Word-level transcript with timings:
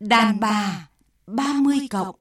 Đàn 0.00 0.40
bà 0.40 0.88
30 1.26 1.78
cộng 1.90 2.16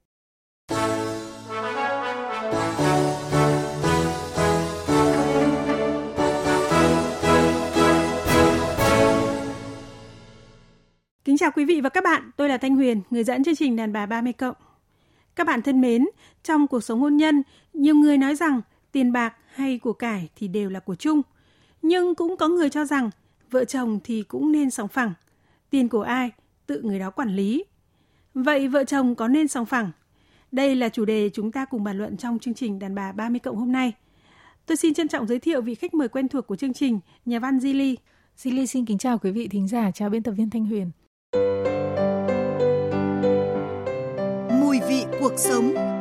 Kính 11.25 11.37
chào 11.37 11.51
quý 11.55 11.65
vị 11.65 11.81
và 11.81 11.89
các 11.89 12.03
bạn, 12.03 12.31
tôi 12.37 12.49
là 12.49 12.57
Thanh 12.57 12.75
Huyền, 12.75 13.01
người 13.09 13.23
dẫn 13.23 13.43
chương 13.43 13.55
trình 13.55 13.75
Đàn 13.75 13.93
bà 13.93 14.05
30 14.05 14.33
cộng. 14.33 14.55
Các 15.35 15.47
bạn 15.47 15.61
thân 15.61 15.81
mến, 15.81 16.05
trong 16.43 16.67
cuộc 16.67 16.81
sống 16.83 16.99
hôn 16.99 17.17
nhân, 17.17 17.43
nhiều 17.73 17.95
người 17.95 18.17
nói 18.17 18.35
rằng 18.35 18.61
tiền 18.91 19.11
bạc 19.11 19.35
hay 19.47 19.79
của 19.79 19.93
cải 19.93 20.29
thì 20.35 20.47
đều 20.47 20.69
là 20.69 20.79
của 20.79 20.95
chung. 20.95 21.21
Nhưng 21.81 22.15
cũng 22.15 22.37
có 22.37 22.47
người 22.47 22.69
cho 22.69 22.85
rằng 22.85 23.09
vợ 23.51 23.65
chồng 23.65 23.99
thì 24.03 24.23
cũng 24.23 24.51
nên 24.51 24.71
sóng 24.71 24.87
phẳng. 24.87 25.13
Tiền 25.69 25.89
của 25.89 26.01
ai, 26.01 26.31
tự 26.67 26.81
người 26.81 26.99
đó 26.99 27.09
quản 27.09 27.35
lý. 27.35 27.63
Vậy 28.33 28.67
vợ 28.67 28.83
chồng 28.83 29.15
có 29.15 29.27
nên 29.27 29.47
sòng 29.47 29.65
phẳng? 29.65 29.91
Đây 30.51 30.75
là 30.75 30.89
chủ 30.89 31.05
đề 31.05 31.29
chúng 31.33 31.51
ta 31.51 31.65
cùng 31.65 31.83
bàn 31.83 31.97
luận 31.97 32.17
trong 32.17 32.39
chương 32.39 32.53
trình 32.53 32.79
Đàn 32.79 32.95
bà 32.95 33.11
30 33.11 33.39
cộng 33.39 33.55
hôm 33.55 33.71
nay. 33.71 33.93
Tôi 34.65 34.77
xin 34.77 34.93
trân 34.93 35.07
trọng 35.07 35.27
giới 35.27 35.39
thiệu 35.39 35.61
vị 35.61 35.75
khách 35.75 35.93
mời 35.93 36.07
quen 36.07 36.27
thuộc 36.27 36.47
của 36.47 36.55
chương 36.55 36.73
trình, 36.73 36.99
nhà 37.25 37.39
văn 37.39 37.57
Zili. 37.57 37.95
Zili 38.37 38.65
xin 38.65 38.85
kính 38.85 38.97
chào 38.97 39.17
quý 39.17 39.31
vị 39.31 39.47
thính 39.47 39.67
giả, 39.67 39.91
chào 39.91 40.09
biên 40.09 40.23
tập 40.23 40.31
viên 40.31 40.49
Thanh 40.49 40.65
Huyền. 40.65 40.91
Mùi 44.61 44.79
vị 44.89 45.03
cuộc 45.19 45.33
sống 45.37 45.96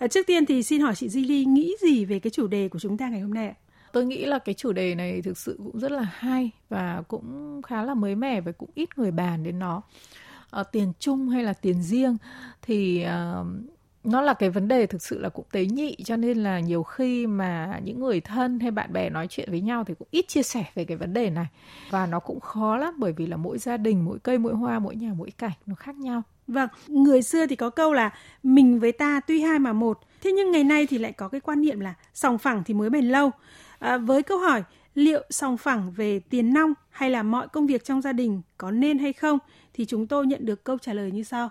À, 0.00 0.06
trước 0.06 0.26
tiên 0.26 0.46
thì 0.46 0.62
xin 0.62 0.80
hỏi 0.80 0.94
chị 0.94 1.08
Zili 1.08 1.48
nghĩ 1.48 1.74
gì 1.80 2.04
về 2.04 2.18
cái 2.18 2.30
chủ 2.30 2.46
đề 2.46 2.68
của 2.68 2.78
chúng 2.78 2.96
ta 2.96 3.08
ngày 3.08 3.20
hôm 3.20 3.34
nay 3.34 3.46
ạ? 3.46 3.54
Tôi 3.92 4.04
nghĩ 4.04 4.24
là 4.24 4.38
cái 4.38 4.54
chủ 4.54 4.72
đề 4.72 4.94
này 4.94 5.22
thực 5.22 5.38
sự 5.38 5.58
cũng 5.64 5.78
rất 5.78 5.92
là 5.92 6.06
hay 6.12 6.50
và 6.68 7.02
cũng 7.08 7.60
khá 7.62 7.82
là 7.82 7.94
mới 7.94 8.14
mẻ 8.14 8.40
và 8.40 8.52
cũng 8.52 8.70
ít 8.74 8.98
người 8.98 9.10
bàn 9.10 9.42
đến 9.42 9.58
nó. 9.58 9.82
À, 10.50 10.62
tiền 10.62 10.92
chung 10.98 11.28
hay 11.28 11.42
là 11.42 11.52
tiền 11.52 11.82
riêng 11.82 12.16
thì 12.62 13.04
uh, 13.04 13.46
nó 14.04 14.20
là 14.20 14.34
cái 14.34 14.50
vấn 14.50 14.68
đề 14.68 14.86
thực 14.86 15.02
sự 15.02 15.18
là 15.18 15.28
cũng 15.28 15.44
tế 15.52 15.64
nhị 15.64 15.96
cho 16.04 16.16
nên 16.16 16.38
là 16.38 16.60
nhiều 16.60 16.82
khi 16.82 17.26
mà 17.26 17.80
những 17.84 18.00
người 18.00 18.20
thân 18.20 18.60
hay 18.60 18.70
bạn 18.70 18.92
bè 18.92 19.10
nói 19.10 19.26
chuyện 19.30 19.50
với 19.50 19.60
nhau 19.60 19.84
thì 19.84 19.94
cũng 19.98 20.08
ít 20.10 20.28
chia 20.28 20.42
sẻ 20.42 20.64
về 20.74 20.84
cái 20.84 20.96
vấn 20.96 21.12
đề 21.12 21.30
này 21.30 21.46
và 21.90 22.06
nó 22.06 22.20
cũng 22.20 22.40
khó 22.40 22.76
lắm 22.76 22.94
bởi 22.98 23.12
vì 23.12 23.26
là 23.26 23.36
mỗi 23.36 23.58
gia 23.58 23.76
đình 23.76 24.04
mỗi 24.04 24.18
cây 24.18 24.38
mỗi 24.38 24.54
hoa 24.54 24.78
mỗi 24.78 24.96
nhà 24.96 25.12
mỗi 25.16 25.30
cảnh 25.30 25.52
nó 25.66 25.74
khác 25.74 25.96
nhau 25.96 26.22
Vâng, 26.50 26.68
người 26.88 27.22
xưa 27.22 27.46
thì 27.46 27.56
có 27.56 27.70
câu 27.70 27.92
là 27.92 28.10
mình 28.42 28.80
với 28.80 28.92
ta 28.92 29.20
tuy 29.20 29.40
hai 29.40 29.58
mà 29.58 29.72
một. 29.72 29.98
Thế 30.22 30.32
nhưng 30.32 30.50
ngày 30.50 30.64
nay 30.64 30.86
thì 30.86 30.98
lại 30.98 31.12
có 31.12 31.28
cái 31.28 31.40
quan 31.40 31.60
niệm 31.60 31.80
là 31.80 31.94
sòng 32.14 32.38
phẳng 32.38 32.62
thì 32.64 32.74
mới 32.74 32.90
bền 32.90 33.08
lâu. 33.08 33.30
À, 33.78 33.96
với 33.96 34.22
câu 34.22 34.38
hỏi 34.38 34.62
liệu 34.94 35.22
sòng 35.30 35.56
phẳng 35.56 35.92
về 35.92 36.20
tiền 36.30 36.52
nong 36.52 36.74
hay 36.90 37.10
là 37.10 37.22
mọi 37.22 37.48
công 37.48 37.66
việc 37.66 37.84
trong 37.84 38.02
gia 38.02 38.12
đình 38.12 38.42
có 38.58 38.70
nên 38.70 38.98
hay 38.98 39.12
không 39.12 39.38
thì 39.74 39.84
chúng 39.84 40.06
tôi 40.06 40.26
nhận 40.26 40.46
được 40.46 40.64
câu 40.64 40.78
trả 40.78 40.92
lời 40.92 41.10
như 41.10 41.22
sau. 41.22 41.50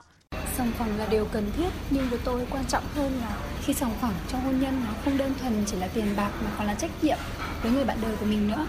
Sòng 0.57 0.71
phẳng 0.71 0.97
là 0.97 1.07
điều 1.11 1.25
cần 1.25 1.43
thiết 1.57 1.69
nhưng 1.89 2.09
với 2.09 2.19
tôi 2.25 2.47
quan 2.51 2.65
trọng 2.65 2.83
hơn 2.95 3.11
là 3.21 3.37
khi 3.65 3.73
sòng 3.73 3.93
phẳng 4.01 4.13
trong 4.27 4.41
hôn 4.41 4.59
nhân 4.59 4.73
nó 4.85 4.93
không 5.05 5.17
đơn 5.17 5.31
thuần 5.41 5.53
chỉ 5.65 5.77
là 5.77 5.87
tiền 5.87 6.05
bạc 6.17 6.31
mà 6.43 6.51
còn 6.57 6.67
là 6.67 6.73
trách 6.73 6.91
nhiệm 7.01 7.17
với 7.63 7.71
người 7.71 7.85
bạn 7.85 7.97
đời 8.01 8.15
của 8.19 8.25
mình 8.25 8.47
nữa. 8.47 8.67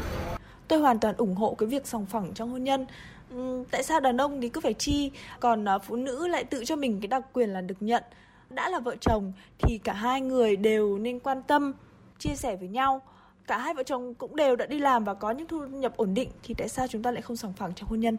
Tôi 0.69 0.79
hoàn 0.79 0.99
toàn 0.99 1.15
ủng 1.17 1.35
hộ 1.35 1.55
cái 1.59 1.69
việc 1.69 1.87
sòng 1.87 2.07
phẳng 2.07 2.33
trong 2.35 2.51
hôn 2.51 2.65
nhân 2.65 2.87
tại 3.71 3.83
sao 3.83 4.01
đàn 4.01 4.17
ông 4.17 4.41
thì 4.41 4.49
cứ 4.49 4.61
phải 4.61 4.75
chi, 4.75 5.11
còn 5.41 5.69
à, 5.69 5.79
phụ 5.79 5.97
nữ 5.97 6.29
lại 6.29 6.45
tự 6.45 6.65
cho 6.65 6.77
mình 6.77 7.01
cái 7.01 7.09
đặc 7.09 7.23
quyền 7.33 7.51
là 7.51 7.61
được 7.61 7.75
nhận. 7.81 8.03
Đã 8.51 8.69
là 8.69 8.79
vợ 8.81 8.97
chồng 9.01 9.33
thì 9.59 9.79
cả 9.79 9.93
hai 9.93 10.21
người 10.21 10.57
đều 10.57 10.99
nên 10.99 11.21
quan 11.21 11.43
tâm, 11.43 11.73
chia 12.19 12.35
sẻ 12.35 12.57
với 12.57 12.69
nhau. 12.69 13.03
Cả 13.47 13.59
hai 13.59 13.75
vợ 13.75 13.83
chồng 13.83 14.15
cũng 14.15 14.37
đều 14.37 14.57
đã 14.57 14.67
đi 14.67 14.79
làm 14.79 15.05
và 15.05 15.15
có 15.15 15.31
những 15.31 15.47
thu 15.47 15.67
nhập 15.67 15.97
ổn 15.97 16.15
định 16.15 16.31
thì 16.43 16.55
tại 16.55 16.69
sao 16.69 16.87
chúng 16.87 17.03
ta 17.03 17.11
lại 17.11 17.23
không 17.23 17.37
sòng 17.37 17.53
phẳng 17.53 17.73
trong 17.75 17.89
hôn 17.89 18.01
nhân? 18.01 18.17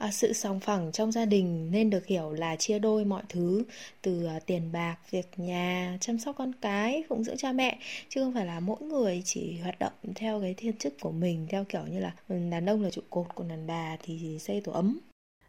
À, 0.00 0.10
sự 0.10 0.32
sòng 0.32 0.60
phẳng 0.60 0.92
trong 0.92 1.12
gia 1.12 1.24
đình 1.24 1.70
nên 1.70 1.90
được 1.90 2.06
hiểu 2.06 2.32
là 2.32 2.56
chia 2.56 2.78
đôi 2.78 3.04
mọi 3.04 3.22
thứ 3.28 3.64
từ 4.02 4.24
à, 4.26 4.40
tiền 4.46 4.72
bạc, 4.72 4.96
việc 5.10 5.26
nhà, 5.36 5.96
chăm 6.00 6.18
sóc 6.18 6.36
con 6.38 6.52
cái, 6.60 7.04
phụng 7.08 7.24
dưỡng 7.24 7.36
cha 7.36 7.52
mẹ 7.52 7.78
chứ 8.08 8.24
không 8.24 8.34
phải 8.34 8.46
là 8.46 8.60
mỗi 8.60 8.80
người 8.80 9.22
chỉ 9.24 9.58
hoạt 9.62 9.78
động 9.78 9.92
theo 10.14 10.40
cái 10.40 10.54
thiên 10.56 10.76
chức 10.76 11.00
của 11.00 11.10
mình 11.10 11.46
theo 11.50 11.64
kiểu 11.64 11.82
như 11.90 12.00
là 12.00 12.12
ừ, 12.28 12.36
đàn 12.50 12.66
ông 12.66 12.82
là 12.82 12.90
trụ 12.90 13.00
cột 13.10 13.26
còn 13.34 13.48
đàn 13.48 13.66
bà 13.66 13.96
thì 14.02 14.38
xây 14.40 14.60
tổ 14.60 14.72
ấm. 14.72 14.98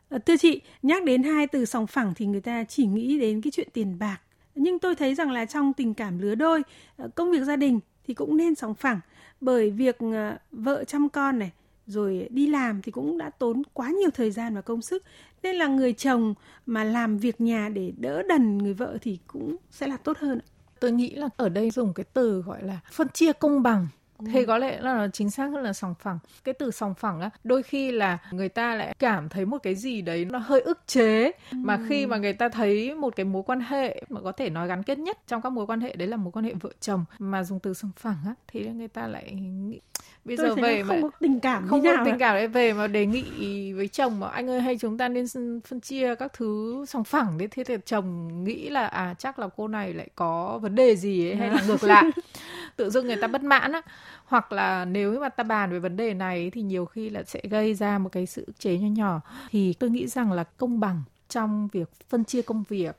À, 0.09 0.17
thưa 0.25 0.37
chị, 0.37 0.61
nhắc 0.83 1.03
đến 1.03 1.23
hai 1.23 1.47
từ 1.47 1.65
sòng 1.65 1.87
phẳng 1.87 2.13
thì 2.15 2.25
người 2.25 2.41
ta 2.41 2.63
chỉ 2.63 2.85
nghĩ 2.85 3.19
đến 3.19 3.41
cái 3.41 3.51
chuyện 3.51 3.67
tiền 3.73 3.99
bạc. 3.99 4.17
Nhưng 4.55 4.79
tôi 4.79 4.95
thấy 4.95 5.15
rằng 5.15 5.31
là 5.31 5.45
trong 5.45 5.73
tình 5.73 5.93
cảm 5.93 6.19
lứa 6.19 6.35
đôi, 6.35 6.61
ờ, 6.97 7.09
công 7.15 7.31
việc 7.31 7.43
gia 7.43 7.55
đình 7.55 7.79
thì 8.07 8.13
cũng 8.13 8.37
nên 8.37 8.55
sòng 8.55 8.75
phẳng 8.75 8.99
bởi 9.41 9.71
việc 9.71 9.97
ờ, 9.99 10.37
vợ 10.51 10.83
chăm 10.83 11.09
con 11.09 11.39
này 11.39 11.51
rồi 11.91 12.27
đi 12.29 12.47
làm 12.47 12.81
thì 12.81 12.91
cũng 12.91 13.17
đã 13.17 13.29
tốn 13.29 13.61
quá 13.73 13.89
nhiều 13.89 14.09
thời 14.13 14.31
gian 14.31 14.55
và 14.55 14.61
công 14.61 14.81
sức. 14.81 15.03
Nên 15.43 15.55
là 15.55 15.67
người 15.67 15.93
chồng 15.93 16.33
mà 16.65 16.83
làm 16.83 17.17
việc 17.17 17.41
nhà 17.41 17.69
để 17.69 17.93
đỡ 17.97 18.23
đần 18.29 18.57
người 18.57 18.73
vợ 18.73 18.97
thì 19.01 19.19
cũng 19.27 19.55
sẽ 19.71 19.87
là 19.87 19.97
tốt 19.97 20.17
hơn 20.17 20.39
tôi 20.81 20.91
nghĩ 20.91 21.09
là 21.09 21.29
ở 21.37 21.49
đây 21.49 21.71
dùng 21.71 21.93
cái 21.93 22.03
từ 22.13 22.41
gọi 22.41 22.63
là 22.63 22.79
phân 22.91 23.07
chia 23.09 23.33
công 23.33 23.63
bằng. 23.63 23.87
Thế 24.33 24.45
có 24.45 24.57
lẽ 24.57 24.81
là 24.81 25.07
chính 25.13 25.31
xác 25.31 25.45
hơn 25.47 25.63
là 25.63 25.73
sòng 25.73 25.95
phẳng. 25.99 26.19
Cái 26.43 26.53
từ 26.53 26.71
sòng 26.71 26.93
phẳng 26.93 27.21
á 27.21 27.29
đôi 27.43 27.63
khi 27.63 27.91
là 27.91 28.17
người 28.31 28.49
ta 28.49 28.75
lại 28.75 28.95
cảm 28.99 29.29
thấy 29.29 29.45
một 29.45 29.57
cái 29.63 29.75
gì 29.75 30.01
đấy 30.01 30.25
nó 30.25 30.39
hơi 30.39 30.61
ức 30.61 30.79
chế. 30.87 31.31
Mà 31.51 31.79
khi 31.89 32.05
mà 32.05 32.17
người 32.17 32.33
ta 32.33 32.49
thấy 32.49 32.95
một 32.95 33.15
cái 33.15 33.25
mối 33.25 33.43
quan 33.45 33.59
hệ 33.59 34.03
mà 34.09 34.21
có 34.21 34.31
thể 34.31 34.49
nói 34.49 34.67
gắn 34.67 34.83
kết 34.83 34.99
nhất 34.99 35.17
trong 35.27 35.41
các 35.41 35.49
mối 35.49 35.65
quan 35.65 35.81
hệ 35.81 35.95
đấy 35.95 36.07
là 36.07 36.17
mối 36.17 36.31
quan 36.31 36.45
hệ 36.45 36.53
vợ 36.53 36.69
chồng 36.79 37.05
mà 37.19 37.43
dùng 37.43 37.59
từ 37.59 37.73
sòng 37.73 37.91
phẳng 37.97 38.17
á 38.25 38.33
thì 38.47 38.69
người 38.69 38.87
ta 38.87 39.07
lại 39.07 39.31
nghĩ 39.31 39.79
bây 40.25 40.37
Tôi 40.37 40.49
giờ 40.49 40.55
về 40.55 40.83
không 40.83 41.01
mà 41.01 41.07
có 41.07 41.17
tình 41.19 41.39
cảm 41.39 41.67
không 41.67 41.83
có 41.83 41.95
tình 42.05 42.17
cảm 42.19 42.35
đấy 42.35 42.47
về 42.47 42.73
mà 42.73 42.87
đề 42.87 43.05
nghị 43.05 43.73
với 43.73 43.87
chồng 43.87 44.19
mà 44.19 44.27
anh 44.27 44.49
ơi 44.49 44.61
hay 44.61 44.77
chúng 44.77 44.97
ta 44.97 45.09
nên 45.09 45.25
phân 45.65 45.81
chia 45.81 46.15
các 46.15 46.33
thứ 46.33 46.83
sòng 46.87 47.03
phẳng 47.03 47.37
đấy. 47.37 47.47
Thế 47.51 47.63
thì 47.63 47.75
chồng 47.85 48.43
nghĩ 48.43 48.69
là 48.69 48.87
à 48.87 49.13
chắc 49.13 49.39
là 49.39 49.49
cô 49.57 49.67
này 49.67 49.93
lại 49.93 50.09
có 50.15 50.59
vấn 50.61 50.75
đề 50.75 50.95
gì 50.95 51.29
ấy 51.29 51.35
hay 51.35 51.49
là 51.49 51.61
ngược 51.67 51.83
lại. 51.83 52.03
Tự 52.75 52.89
dưng 52.89 53.07
người 53.07 53.17
ta 53.21 53.27
bất 53.27 53.43
mãn 53.43 53.71
á. 53.71 53.81
Hoặc 54.25 54.51
là 54.51 54.85
nếu 54.85 55.19
mà 55.19 55.29
ta 55.29 55.43
bàn 55.43 55.71
về 55.71 55.79
vấn 55.79 55.97
đề 55.97 56.13
này 56.13 56.49
thì 56.53 56.61
nhiều 56.61 56.85
khi 56.85 57.09
là 57.09 57.23
sẽ 57.23 57.41
gây 57.49 57.73
ra 57.73 57.97
một 57.97 58.09
cái 58.11 58.25
sự 58.25 58.45
chế 58.59 58.77
nho 58.77 58.87
nhỏ. 58.87 59.21
Thì 59.51 59.73
tôi 59.73 59.89
nghĩ 59.89 60.07
rằng 60.07 60.31
là 60.31 60.43
công 60.43 60.79
bằng 60.79 61.03
trong 61.29 61.67
việc 61.71 61.89
phân 62.09 62.23
chia 62.23 62.41
công 62.41 62.63
việc 62.69 62.95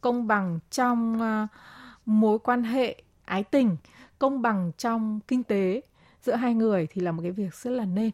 công 0.00 0.26
bằng 0.26 0.58
trong 0.70 1.20
uh, 1.44 1.48
mối 2.06 2.38
quan 2.38 2.64
hệ 2.64 3.02
ái 3.24 3.42
tình 3.42 3.76
công 4.18 4.42
bằng 4.42 4.72
trong 4.78 5.20
kinh 5.28 5.42
tế 5.42 5.80
giữa 6.22 6.34
hai 6.34 6.54
người 6.54 6.86
thì 6.90 7.00
là 7.00 7.12
một 7.12 7.22
cái 7.22 7.32
việc 7.32 7.54
rất 7.54 7.70
là 7.70 7.84
nên. 7.84 8.10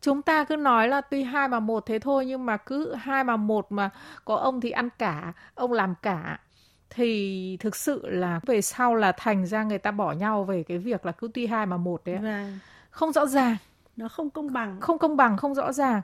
Chúng 0.00 0.22
ta 0.22 0.44
cứ 0.44 0.56
nói 0.56 0.88
là 0.88 1.00
tuy 1.00 1.22
hai 1.22 1.48
mà 1.48 1.60
một 1.60 1.86
thế 1.86 1.98
thôi 1.98 2.26
nhưng 2.26 2.46
mà 2.46 2.56
cứ 2.56 2.94
hai 2.94 3.24
mà 3.24 3.36
một 3.36 3.72
mà 3.72 3.90
có 4.24 4.36
ông 4.36 4.60
thì 4.60 4.70
ăn 4.70 4.88
cả 4.98 5.32
ông 5.54 5.72
làm 5.72 5.94
cả 6.02 6.40
thì 6.90 7.56
thực 7.60 7.76
sự 7.76 8.08
là 8.08 8.40
về 8.46 8.62
sau 8.62 8.94
là 8.94 9.12
thành 9.12 9.46
ra 9.46 9.62
người 9.62 9.78
ta 9.78 9.90
bỏ 9.90 10.12
nhau 10.12 10.44
về 10.44 10.62
cái 10.62 10.78
việc 10.78 11.06
là 11.06 11.12
cứ 11.12 11.28
tuy 11.34 11.46
hai 11.46 11.66
mà 11.66 11.76
một 11.76 12.02
đấy 12.04 12.18
vâng. 12.18 12.58
không 12.90 13.12
rõ 13.12 13.26
ràng. 13.26 13.56
Nó 13.96 14.08
không 14.08 14.30
công 14.30 14.52
bằng. 14.52 14.80
Không 14.80 14.98
công 14.98 15.16
bằng 15.16 15.36
không 15.36 15.54
rõ 15.54 15.72
ràng 15.72 16.02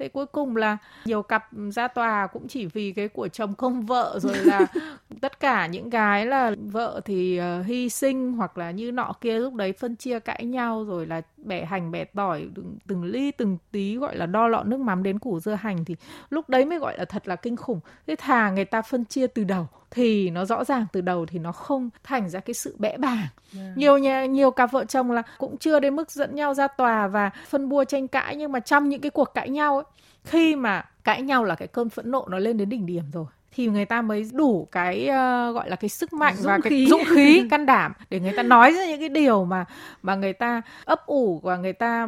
thế 0.00 0.08
cuối 0.08 0.26
cùng 0.26 0.56
là 0.56 0.78
nhiều 1.04 1.22
cặp 1.22 1.48
ra 1.74 1.88
tòa 1.88 2.26
cũng 2.26 2.48
chỉ 2.48 2.66
vì 2.66 2.92
cái 2.92 3.08
của 3.08 3.28
chồng 3.28 3.54
không 3.54 3.86
vợ 3.86 4.18
rồi 4.22 4.36
là 4.36 4.66
tất 5.20 5.40
cả 5.40 5.66
những 5.66 5.90
cái 5.90 6.26
là 6.26 6.54
vợ 6.72 7.00
thì 7.04 7.40
uh, 7.40 7.66
hy 7.66 7.88
sinh 7.88 8.32
hoặc 8.32 8.58
là 8.58 8.70
như 8.70 8.92
nọ 8.92 9.12
kia 9.20 9.38
lúc 9.38 9.54
đấy 9.54 9.72
phân 9.72 9.96
chia 9.96 10.18
cãi 10.18 10.44
nhau 10.44 10.84
rồi 10.84 11.06
là 11.06 11.20
bẻ 11.42 11.64
hành 11.64 11.90
bẻ 11.90 12.04
tỏi 12.04 12.48
từng, 12.54 12.78
từng 12.86 13.04
ly 13.04 13.30
từng 13.30 13.58
tí 13.70 13.96
gọi 13.96 14.16
là 14.16 14.26
đo 14.26 14.48
lọ 14.48 14.62
nước 14.62 14.80
mắm 14.80 15.02
đến 15.02 15.18
củ 15.18 15.40
dưa 15.40 15.54
hành 15.54 15.84
thì 15.84 15.96
lúc 16.30 16.48
đấy 16.48 16.64
mới 16.64 16.78
gọi 16.78 16.98
là 16.98 17.04
thật 17.04 17.28
là 17.28 17.36
kinh 17.36 17.56
khủng 17.56 17.80
thế 18.06 18.16
thà 18.18 18.50
người 18.50 18.64
ta 18.64 18.82
phân 18.82 19.04
chia 19.04 19.26
từ 19.26 19.44
đầu 19.44 19.68
thì 19.90 20.30
nó 20.30 20.44
rõ 20.44 20.64
ràng 20.64 20.86
từ 20.92 21.00
đầu 21.00 21.26
thì 21.26 21.38
nó 21.38 21.52
không 21.52 21.90
thành 22.04 22.28
ra 22.28 22.40
cái 22.40 22.54
sự 22.54 22.76
bẽ 22.78 22.96
bàng 22.98 23.16
yeah. 23.18 23.30
Vâng. 23.52 23.72
nhiều 23.76 23.98
nhà 23.98 24.26
nhiều 24.26 24.50
cặp 24.50 24.72
vợ 24.72 24.84
chồng 24.84 25.10
là 25.10 25.22
cũng 25.38 25.56
chưa 25.56 25.80
đến 25.80 25.96
mức 25.96 26.10
dẫn 26.10 26.34
nhau 26.34 26.54
ra 26.54 26.68
tòa 26.68 27.06
và 27.06 27.30
phân 27.48 27.68
bua 27.68 27.84
tranh 27.84 28.08
cãi 28.08 28.36
nhưng 28.36 28.52
mà 28.52 28.60
trong 28.60 28.88
những 28.88 29.00
cái 29.00 29.10
cuộc 29.10 29.34
cãi 29.34 29.48
nhau 29.48 29.74
ấy 29.76 29.84
khi 30.24 30.56
mà 30.56 30.84
cãi 31.04 31.22
nhau 31.22 31.44
là 31.44 31.54
cái 31.54 31.68
cơn 31.68 31.88
phẫn 31.88 32.10
nộ 32.10 32.26
nó 32.28 32.38
lên 32.38 32.56
đến 32.56 32.68
đỉnh 32.68 32.86
điểm 32.86 33.04
rồi 33.12 33.26
thì 33.52 33.66
người 33.66 33.84
ta 33.84 34.02
mới 34.02 34.30
đủ 34.32 34.68
cái 34.72 35.08
uh, 35.08 35.54
gọi 35.54 35.70
là 35.70 35.76
cái 35.76 35.88
sức 35.88 36.12
mạnh 36.12 36.34
dũng 36.36 36.46
và 36.46 36.58
khí. 36.62 36.70
cái 36.70 36.86
dũng 36.86 37.04
khí 37.14 37.42
can 37.50 37.66
đảm 37.66 37.92
để 38.10 38.20
người 38.20 38.32
ta 38.36 38.42
nói 38.42 38.72
ra 38.72 38.86
những 38.86 39.00
cái 39.00 39.08
điều 39.08 39.44
mà 39.44 39.64
mà 40.02 40.14
người 40.14 40.32
ta 40.32 40.62
ấp 40.84 41.06
ủ 41.06 41.40
và 41.42 41.56
người 41.56 41.72
ta 41.72 42.06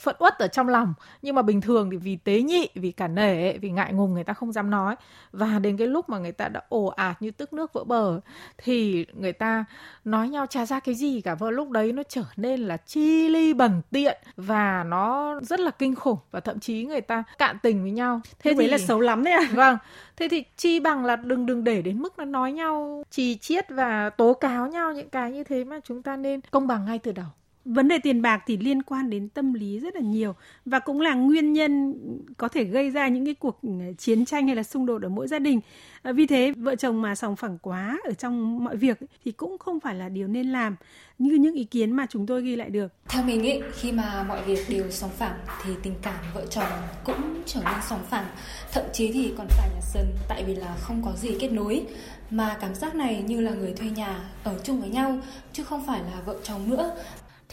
phẫn 0.00 0.16
uất 0.18 0.38
ở 0.38 0.48
trong 0.48 0.68
lòng. 0.68 0.94
Nhưng 1.22 1.34
mà 1.34 1.42
bình 1.42 1.60
thường 1.60 1.90
thì 1.90 1.96
vì 1.96 2.16
tế 2.16 2.40
nhị 2.42 2.68
vì 2.74 2.92
cả 2.92 3.08
nể 3.08 3.58
vì 3.58 3.70
ngại 3.70 3.92
ngùng 3.92 4.14
người 4.14 4.24
ta 4.24 4.32
không 4.32 4.52
dám 4.52 4.70
nói. 4.70 4.96
Và 5.32 5.58
đến 5.58 5.76
cái 5.76 5.86
lúc 5.86 6.08
mà 6.08 6.18
người 6.18 6.32
ta 6.32 6.48
đã 6.48 6.62
ồ 6.68 6.86
ạt 6.86 7.22
như 7.22 7.30
tức 7.30 7.52
nước 7.52 7.72
vỡ 7.72 7.84
bờ 7.84 8.20
thì 8.58 9.06
người 9.12 9.32
ta 9.32 9.64
nói 10.04 10.28
nhau 10.28 10.46
trả 10.46 10.66
ra 10.66 10.80
cái 10.80 10.94
gì 10.94 11.20
cả. 11.20 11.34
Và 11.34 11.50
lúc 11.50 11.70
đấy 11.70 11.92
nó 11.92 12.02
trở 12.08 12.24
nên 12.36 12.60
là 12.60 12.76
chi 12.76 13.28
ly 13.28 13.54
bẩn 13.54 13.82
tiện 13.90 14.18
và 14.36 14.84
nó 14.84 15.34
rất 15.42 15.60
là 15.60 15.70
kinh 15.70 15.94
khủng. 15.94 16.18
Và 16.30 16.40
thậm 16.40 16.60
chí 16.60 16.84
người 16.84 17.00
ta 17.00 17.24
cạn 17.38 17.56
tình 17.62 17.82
với 17.82 17.90
nhau. 17.90 18.20
Thế 18.38 18.54
thì 18.58 18.66
là 18.66 18.78
xấu 18.78 19.00
lắm 19.00 19.24
đấy 19.24 19.34
à? 19.34 19.48
Vâng. 19.52 19.78
Thế 20.16 20.28
thì 20.28 20.44
chi 20.56 20.73
bằng 20.80 21.04
là 21.04 21.16
đừng 21.16 21.46
đừng 21.46 21.64
để 21.64 21.82
đến 21.82 21.98
mức 21.98 22.18
nó 22.18 22.24
nói 22.24 22.52
nhau, 22.52 23.02
chì 23.10 23.36
chiết 23.36 23.70
và 23.70 24.10
tố 24.10 24.34
cáo 24.34 24.66
nhau 24.66 24.92
những 24.92 25.08
cái 25.10 25.32
như 25.32 25.44
thế 25.44 25.64
mà 25.64 25.80
chúng 25.84 26.02
ta 26.02 26.16
nên 26.16 26.40
công 26.50 26.66
bằng 26.66 26.84
ngay 26.84 26.98
từ 26.98 27.12
đầu 27.12 27.26
vấn 27.64 27.88
đề 27.88 27.98
tiền 27.98 28.22
bạc 28.22 28.42
thì 28.46 28.56
liên 28.56 28.82
quan 28.82 29.10
đến 29.10 29.28
tâm 29.28 29.52
lý 29.52 29.78
rất 29.78 29.94
là 29.94 30.00
nhiều 30.00 30.34
và 30.64 30.78
cũng 30.78 31.00
là 31.00 31.14
nguyên 31.14 31.52
nhân 31.52 31.94
có 32.36 32.48
thể 32.48 32.64
gây 32.64 32.90
ra 32.90 33.08
những 33.08 33.24
cái 33.24 33.34
cuộc 33.34 33.62
ừ, 33.62 33.70
chiến 33.98 34.24
tranh 34.24 34.46
hay 34.46 34.56
là 34.56 34.62
xung 34.62 34.86
đột 34.86 35.02
ở 35.02 35.08
mỗi 35.08 35.28
gia 35.28 35.38
đình. 35.38 35.60
Ờ, 36.02 36.12
vì 36.12 36.26
thế 36.26 36.52
vợ 36.56 36.76
chồng 36.76 37.02
mà 37.02 37.14
sòng 37.14 37.36
phẳng 37.36 37.58
quá 37.58 37.98
ở 38.04 38.14
trong 38.14 38.64
mọi 38.64 38.76
việc 38.76 38.98
thì 39.24 39.32
cũng 39.32 39.58
không 39.58 39.80
phải 39.80 39.94
là 39.94 40.08
điều 40.08 40.28
nên 40.28 40.46
làm 40.46 40.76
như 41.18 41.34
những 41.34 41.54
ý 41.54 41.64
kiến 41.64 41.92
mà 41.92 42.06
chúng 42.10 42.26
tôi 42.26 42.42
ghi 42.42 42.56
lại 42.56 42.70
được. 42.70 42.92
Theo 43.08 43.24
mình 43.24 43.42
ý, 43.42 43.60
khi 43.72 43.92
mà 43.92 44.24
mọi 44.28 44.42
việc 44.44 44.58
đều 44.68 44.90
sòng 44.90 45.10
phẳng 45.10 45.38
thì 45.64 45.70
tình 45.82 45.94
cảm 46.02 46.24
vợ 46.34 46.46
chồng 46.50 46.68
cũng 47.04 47.42
trở 47.46 47.60
nên 47.64 47.80
sòng 47.88 48.04
phẳng, 48.10 48.26
thậm 48.72 48.84
chí 48.92 49.12
thì 49.12 49.32
còn 49.38 49.46
phải 49.50 49.68
nhà 49.74 49.80
sân 49.80 50.06
tại 50.28 50.44
vì 50.46 50.54
là 50.54 50.76
không 50.80 51.02
có 51.04 51.12
gì 51.16 51.36
kết 51.40 51.52
nối 51.52 51.86
mà 52.30 52.56
cảm 52.60 52.74
giác 52.74 52.94
này 52.94 53.24
như 53.26 53.40
là 53.40 53.50
người 53.50 53.72
thuê 53.72 53.90
nhà 53.90 54.30
ở 54.44 54.58
chung 54.64 54.80
với 54.80 54.90
nhau 54.90 55.18
chứ 55.52 55.64
không 55.64 55.86
phải 55.86 56.00
là 56.00 56.20
vợ 56.26 56.36
chồng 56.42 56.70
nữa 56.70 56.96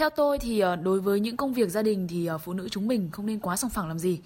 theo 0.01 0.09
tôi 0.09 0.39
thì 0.39 0.59
ờ, 0.59 0.75
đối 0.75 0.99
với 0.99 1.19
những 1.19 1.37
công 1.37 1.53
việc 1.53 1.69
gia 1.69 1.81
đình 1.81 2.07
thì 2.07 2.25
ờ, 2.25 2.37
phụ 2.37 2.53
nữ 2.53 2.69
chúng 2.69 2.87
mình 2.87 3.09
không 3.11 3.25
nên 3.25 3.39
quá 3.39 3.55
sòng 3.55 3.69
phẳng 3.69 3.87
làm 3.87 3.99
gì. 3.99 4.19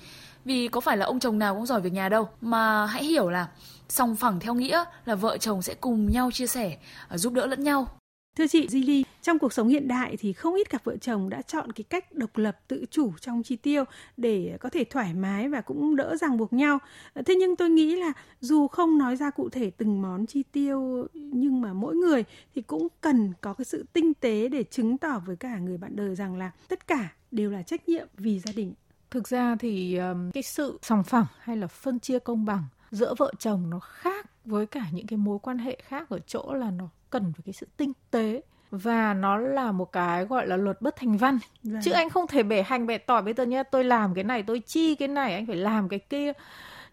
Vì 0.45 0.68
có 0.68 0.81
phải 0.81 0.98
là 0.98 1.06
ông 1.06 1.19
chồng 1.19 1.39
nào 1.39 1.56
cũng 1.56 1.66
giỏi 1.66 1.81
việc 1.81 1.94
nhà 1.94 2.10
đâu, 2.10 2.30
mà 2.42 2.86
hãy 2.86 3.04
hiểu 3.04 3.30
là 3.30 3.48
sòng 3.89 4.16
phẳng 4.16 4.39
theo 4.39 4.54
nghĩa 4.54 4.83
là 5.06 5.16
vợ 5.16 5.38
chồng 5.38 5.62
sẽ 5.62 5.74
cùng 5.74 6.12
nhau 6.12 6.31
chia 6.31 6.48
sẻ, 6.48 6.77
ờ, 7.07 7.18
giúp 7.18 7.33
đỡ 7.33 7.45
lẫn 7.45 7.63
nhau. 7.63 7.88
Thưa 8.38 8.48
chị 8.48 8.68
Zili, 8.68 9.04
trong 9.22 9.40
cuộc 9.40 9.54
sống 9.54 9.68
hiện 9.68 9.88
đại 9.88 10.18
thì 10.20 10.34
không 10.34 10.56
ít 10.56 10.70
cặp 10.70 10.84
vợ 10.84 10.98
chồng 10.98 11.30
đã 11.30 11.42
chọn 11.42 11.72
cái 11.72 11.84
cách 11.84 12.14
độc 12.14 12.38
lập 12.38 12.58
tự 12.68 12.86
chủ 12.92 13.12
trong 13.22 13.44
chi 13.44 13.56
tiêu 13.56 13.84
để 14.18 14.58
có 14.60 14.70
thể 14.70 14.84
thoải 14.84 15.14
mái 15.14 15.50
và 15.50 15.62
cũng 15.62 15.96
đỡ 15.96 16.16
ràng 16.16 16.38
buộc 16.38 16.54
nhau. 16.54 16.80
Ờ, 17.14 17.22
thế 17.26 17.36
nhưng 17.36 17.56
tôi 17.56 17.70
nghĩ 17.70 17.96
là 17.96 18.14
dù 18.40 18.68
không 18.68 18.98
nói 18.98 19.16
ra 19.16 19.30
cụ 19.30 19.50
thể 19.50 19.70
từng 19.70 20.02
món 20.02 20.26
chi 20.26 20.44
tiêu 20.52 21.08
nhưng 21.14 21.62
mà 21.62 21.74
mỗi 21.74 21.96
người 21.96 22.24
thì 22.56 22.62
cũng 22.62 22.88
cần 23.02 23.34
có 23.42 23.54
cái 23.54 23.66
sự 23.66 23.86
tinh 23.94 24.14
tế 24.14 24.48
để 24.48 24.64
chứng 24.64 24.98
tỏ 24.98 25.22
với 25.26 25.36
cả 25.36 25.58
người 25.58 25.78
bạn 25.78 25.96
đời 25.96 26.16
rằng 26.16 26.38
là 26.38 26.52
tất 26.68 26.88
cả 26.88 27.14
đều 27.31 27.52
là 27.52 27.64
trách 27.64 27.90
nhiệm 27.90 28.08
vì 28.18 28.40
gia 28.40 28.52
đình. 28.56 28.74
Thực 29.12 29.28
ra 29.28 29.56
thì 29.60 30.00
cái 30.34 30.44
sự 30.44 30.80
sòng 30.81 31.04
phẳng 31.04 31.26
hay 31.40 31.58
là 31.58 31.68
phân 31.68 32.00
chia 32.00 32.20
công 32.20 32.46
bằng 32.46 32.64
giữa 32.92 33.14
vợ 33.18 33.31
chồng 33.40 33.70
nó 33.70 33.80
khác 33.80 34.30
với 34.46 34.66
cả 34.66 34.86
những 34.92 35.08
cái 35.08 35.18
mối 35.18 35.40
quan 35.40 35.58
hệ 35.58 35.78
khác 35.88 36.10
ở 36.10 36.20
chỗ 36.28 36.54
là 36.54 36.72
nó 36.72 36.90
cần 37.16 37.34
phải 37.34 37.42
cái 37.46 37.54
sự 37.54 37.68
tinh 37.78 37.94
tế. 38.12 38.42
Và 38.72 39.14
nó 39.14 39.38
là 39.38 39.72
một 39.72 39.92
cái 39.92 40.26
gọi 40.26 40.48
là 40.48 40.56
luật 40.56 40.82
bất 40.82 40.96
thành 40.96 41.18
văn. 41.18 41.40
Dạ. 41.64 41.80
chứ 41.84 41.92
anh 41.92 42.10
không 42.10 42.28
thể 42.28 42.44
bể 42.44 42.62
hành 42.62 42.88
bể 42.88 42.98
tỏi 42.98 43.22
bây 43.22 43.34
giờ 43.34 43.46
nhé 43.46 43.64
tôi 43.64 43.84
làm 43.84 44.14
cái 44.14 44.24
này 44.24 44.44
tôi 44.44 44.60
chi 44.60 44.96
cái 44.96 45.08
này 45.08 45.34
anh 45.34 45.46
phải 45.46 45.56
làm 45.56 45.90
cái 45.90 46.00
kia. 46.00 46.32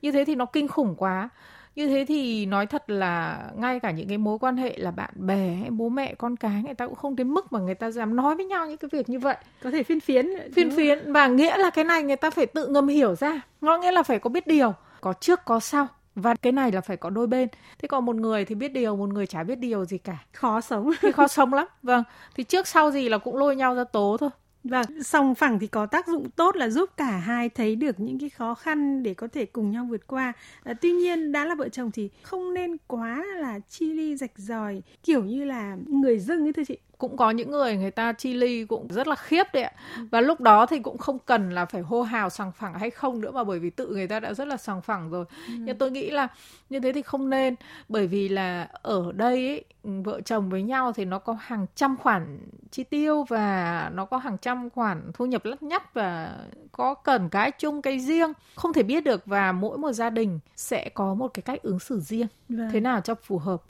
Như 0.02 0.12
thế 0.12 0.24
thì 0.24 0.34
nó 0.34 0.44
kinh 0.44 0.68
khủng 0.68 0.94
quá. 0.96 1.28
Như 1.74 1.88
thế 1.88 2.04
thì 2.08 2.46
nói 2.46 2.66
thật 2.66 2.90
là 2.90 3.44
ngay 3.56 3.80
cả 3.80 3.90
những 3.90 4.08
cái 4.08 4.18
mối 4.18 4.38
quan 4.38 4.56
hệ 4.56 4.76
là 4.78 4.90
bạn 4.90 5.10
bè 5.14 5.56
hay 5.60 5.70
bố 5.70 5.88
mẹ 5.88 6.14
con 6.14 6.36
cái 6.36 6.62
người 6.62 6.74
ta 6.74 6.86
cũng 6.86 6.94
không 6.94 7.16
đến 7.16 7.28
mức 7.28 7.52
mà 7.52 7.60
người 7.60 7.74
ta 7.74 7.90
dám 7.90 8.16
nói 8.16 8.36
với 8.36 8.46
nhau 8.46 8.66
những 8.66 8.76
cái 8.76 8.88
việc 8.92 9.08
như 9.08 9.18
vậy. 9.18 9.36
Có 9.62 9.70
thể 9.70 9.82
phiên 9.82 10.00
phiến 10.00 10.26
phiên 10.54 10.70
phiến 10.76 11.12
và 11.12 11.26
nghĩa 11.26 11.56
là 11.56 11.70
cái 11.70 11.84
này 11.84 12.02
người 12.02 12.16
ta 12.16 12.30
phải 12.30 12.46
tự 12.46 12.66
ngầm 12.66 12.88
hiểu 12.88 13.14
ra. 13.14 13.40
Nó 13.60 13.78
nghĩa 13.78 13.92
là 13.92 14.02
phải 14.02 14.18
có 14.18 14.30
biết 14.30 14.46
điều. 14.46 14.74
Có 15.00 15.12
trước 15.12 15.40
có 15.44 15.60
sau 15.60 15.88
và 16.14 16.34
cái 16.34 16.52
này 16.52 16.72
là 16.72 16.80
phải 16.80 16.96
có 16.96 17.10
đôi 17.10 17.26
bên. 17.26 17.48
Thế 17.78 17.88
còn 17.88 18.04
một 18.04 18.16
người 18.16 18.44
thì 18.44 18.54
biết 18.54 18.68
điều 18.68 18.96
một 18.96 19.08
người 19.08 19.26
chả 19.26 19.42
biết 19.42 19.58
điều 19.58 19.84
gì 19.84 19.98
cả. 19.98 20.18
Khó 20.32 20.60
sống. 20.60 20.90
Thì 21.00 21.12
khó 21.12 21.28
sống 21.28 21.54
lắm. 21.54 21.66
Vâng. 21.82 22.04
Thì 22.34 22.44
trước 22.44 22.66
sau 22.66 22.90
gì 22.90 23.08
là 23.08 23.18
cũng 23.18 23.36
lôi 23.36 23.56
nhau 23.56 23.74
ra 23.74 23.84
tố 23.84 24.16
thôi. 24.20 24.30
Và 24.64 24.82
song 25.04 25.34
phẳng 25.34 25.58
thì 25.58 25.66
có 25.66 25.86
tác 25.86 26.06
dụng 26.06 26.30
tốt 26.30 26.56
là 26.56 26.68
giúp 26.68 26.90
cả 26.96 27.10
hai 27.10 27.48
thấy 27.48 27.76
được 27.76 28.00
những 28.00 28.18
cái 28.18 28.30
khó 28.30 28.54
khăn 28.54 29.02
để 29.02 29.14
có 29.14 29.28
thể 29.32 29.46
cùng 29.46 29.70
nhau 29.70 29.86
vượt 29.90 30.06
qua. 30.06 30.32
À, 30.62 30.74
tuy 30.74 30.92
nhiên 30.92 31.32
đã 31.32 31.44
là 31.44 31.54
vợ 31.54 31.68
chồng 31.68 31.90
thì 31.90 32.10
không 32.22 32.54
nên 32.54 32.76
quá 32.86 33.24
là 33.36 33.58
chi 33.68 33.92
ly 33.92 34.16
rạch 34.16 34.32
ròi 34.36 34.82
kiểu 35.02 35.24
như 35.24 35.44
là 35.44 35.76
người 35.86 36.18
dưng 36.18 36.46
ấy 36.46 36.52
thưa 36.52 36.64
chị 36.68 36.78
cũng 37.02 37.16
có 37.16 37.30
những 37.30 37.50
người 37.50 37.76
người 37.76 37.90
ta 37.90 38.12
chi 38.12 38.34
ly 38.34 38.64
cũng 38.64 38.88
rất 38.88 39.06
là 39.06 39.14
khiếp 39.16 39.46
đấy 39.52 39.62
ạ 39.62 39.72
và 40.10 40.20
lúc 40.20 40.40
đó 40.40 40.66
thì 40.66 40.78
cũng 40.78 40.98
không 40.98 41.18
cần 41.18 41.50
là 41.50 41.64
phải 41.64 41.82
hô 41.82 42.02
hào 42.02 42.30
sòng 42.30 42.52
phẳng 42.52 42.74
hay 42.74 42.90
không 42.90 43.20
nữa 43.20 43.30
mà 43.30 43.44
bởi 43.44 43.58
vì 43.58 43.70
tự 43.70 43.86
người 43.86 44.06
ta 44.06 44.20
đã 44.20 44.34
rất 44.34 44.48
là 44.48 44.56
sòng 44.56 44.82
phẳng 44.82 45.10
rồi 45.10 45.24
ừ. 45.46 45.52
nhưng 45.58 45.78
tôi 45.78 45.90
nghĩ 45.90 46.10
là 46.10 46.28
như 46.70 46.80
thế 46.80 46.92
thì 46.92 47.02
không 47.02 47.30
nên 47.30 47.54
bởi 47.88 48.06
vì 48.06 48.28
là 48.28 48.68
ở 48.72 49.12
đây 49.12 49.48
ấy, 49.48 49.64
vợ 49.82 50.20
chồng 50.20 50.50
với 50.50 50.62
nhau 50.62 50.92
thì 50.92 51.04
nó 51.04 51.18
có 51.18 51.36
hàng 51.40 51.66
trăm 51.74 51.96
khoản 51.96 52.38
chi 52.70 52.84
tiêu 52.84 53.24
và 53.28 53.90
nó 53.94 54.04
có 54.04 54.16
hàng 54.16 54.38
trăm 54.38 54.70
khoản 54.70 55.10
thu 55.14 55.26
nhập 55.26 55.44
lắt 55.44 55.62
nhắt 55.62 55.94
và 55.94 56.38
có 56.72 56.94
cần 56.94 57.28
cái 57.28 57.50
chung 57.50 57.82
cái 57.82 58.00
riêng 58.00 58.32
không 58.54 58.72
thể 58.72 58.82
biết 58.82 59.04
được 59.04 59.26
và 59.26 59.52
mỗi 59.52 59.78
một 59.78 59.92
gia 59.92 60.10
đình 60.10 60.38
sẽ 60.56 60.88
có 60.94 61.14
một 61.14 61.28
cái 61.34 61.42
cách 61.42 61.62
ứng 61.62 61.78
xử 61.78 62.00
riêng 62.00 62.26
vâng. 62.48 62.68
thế 62.72 62.80
nào 62.80 63.00
cho 63.00 63.14
phù 63.14 63.38
hợp 63.38 63.62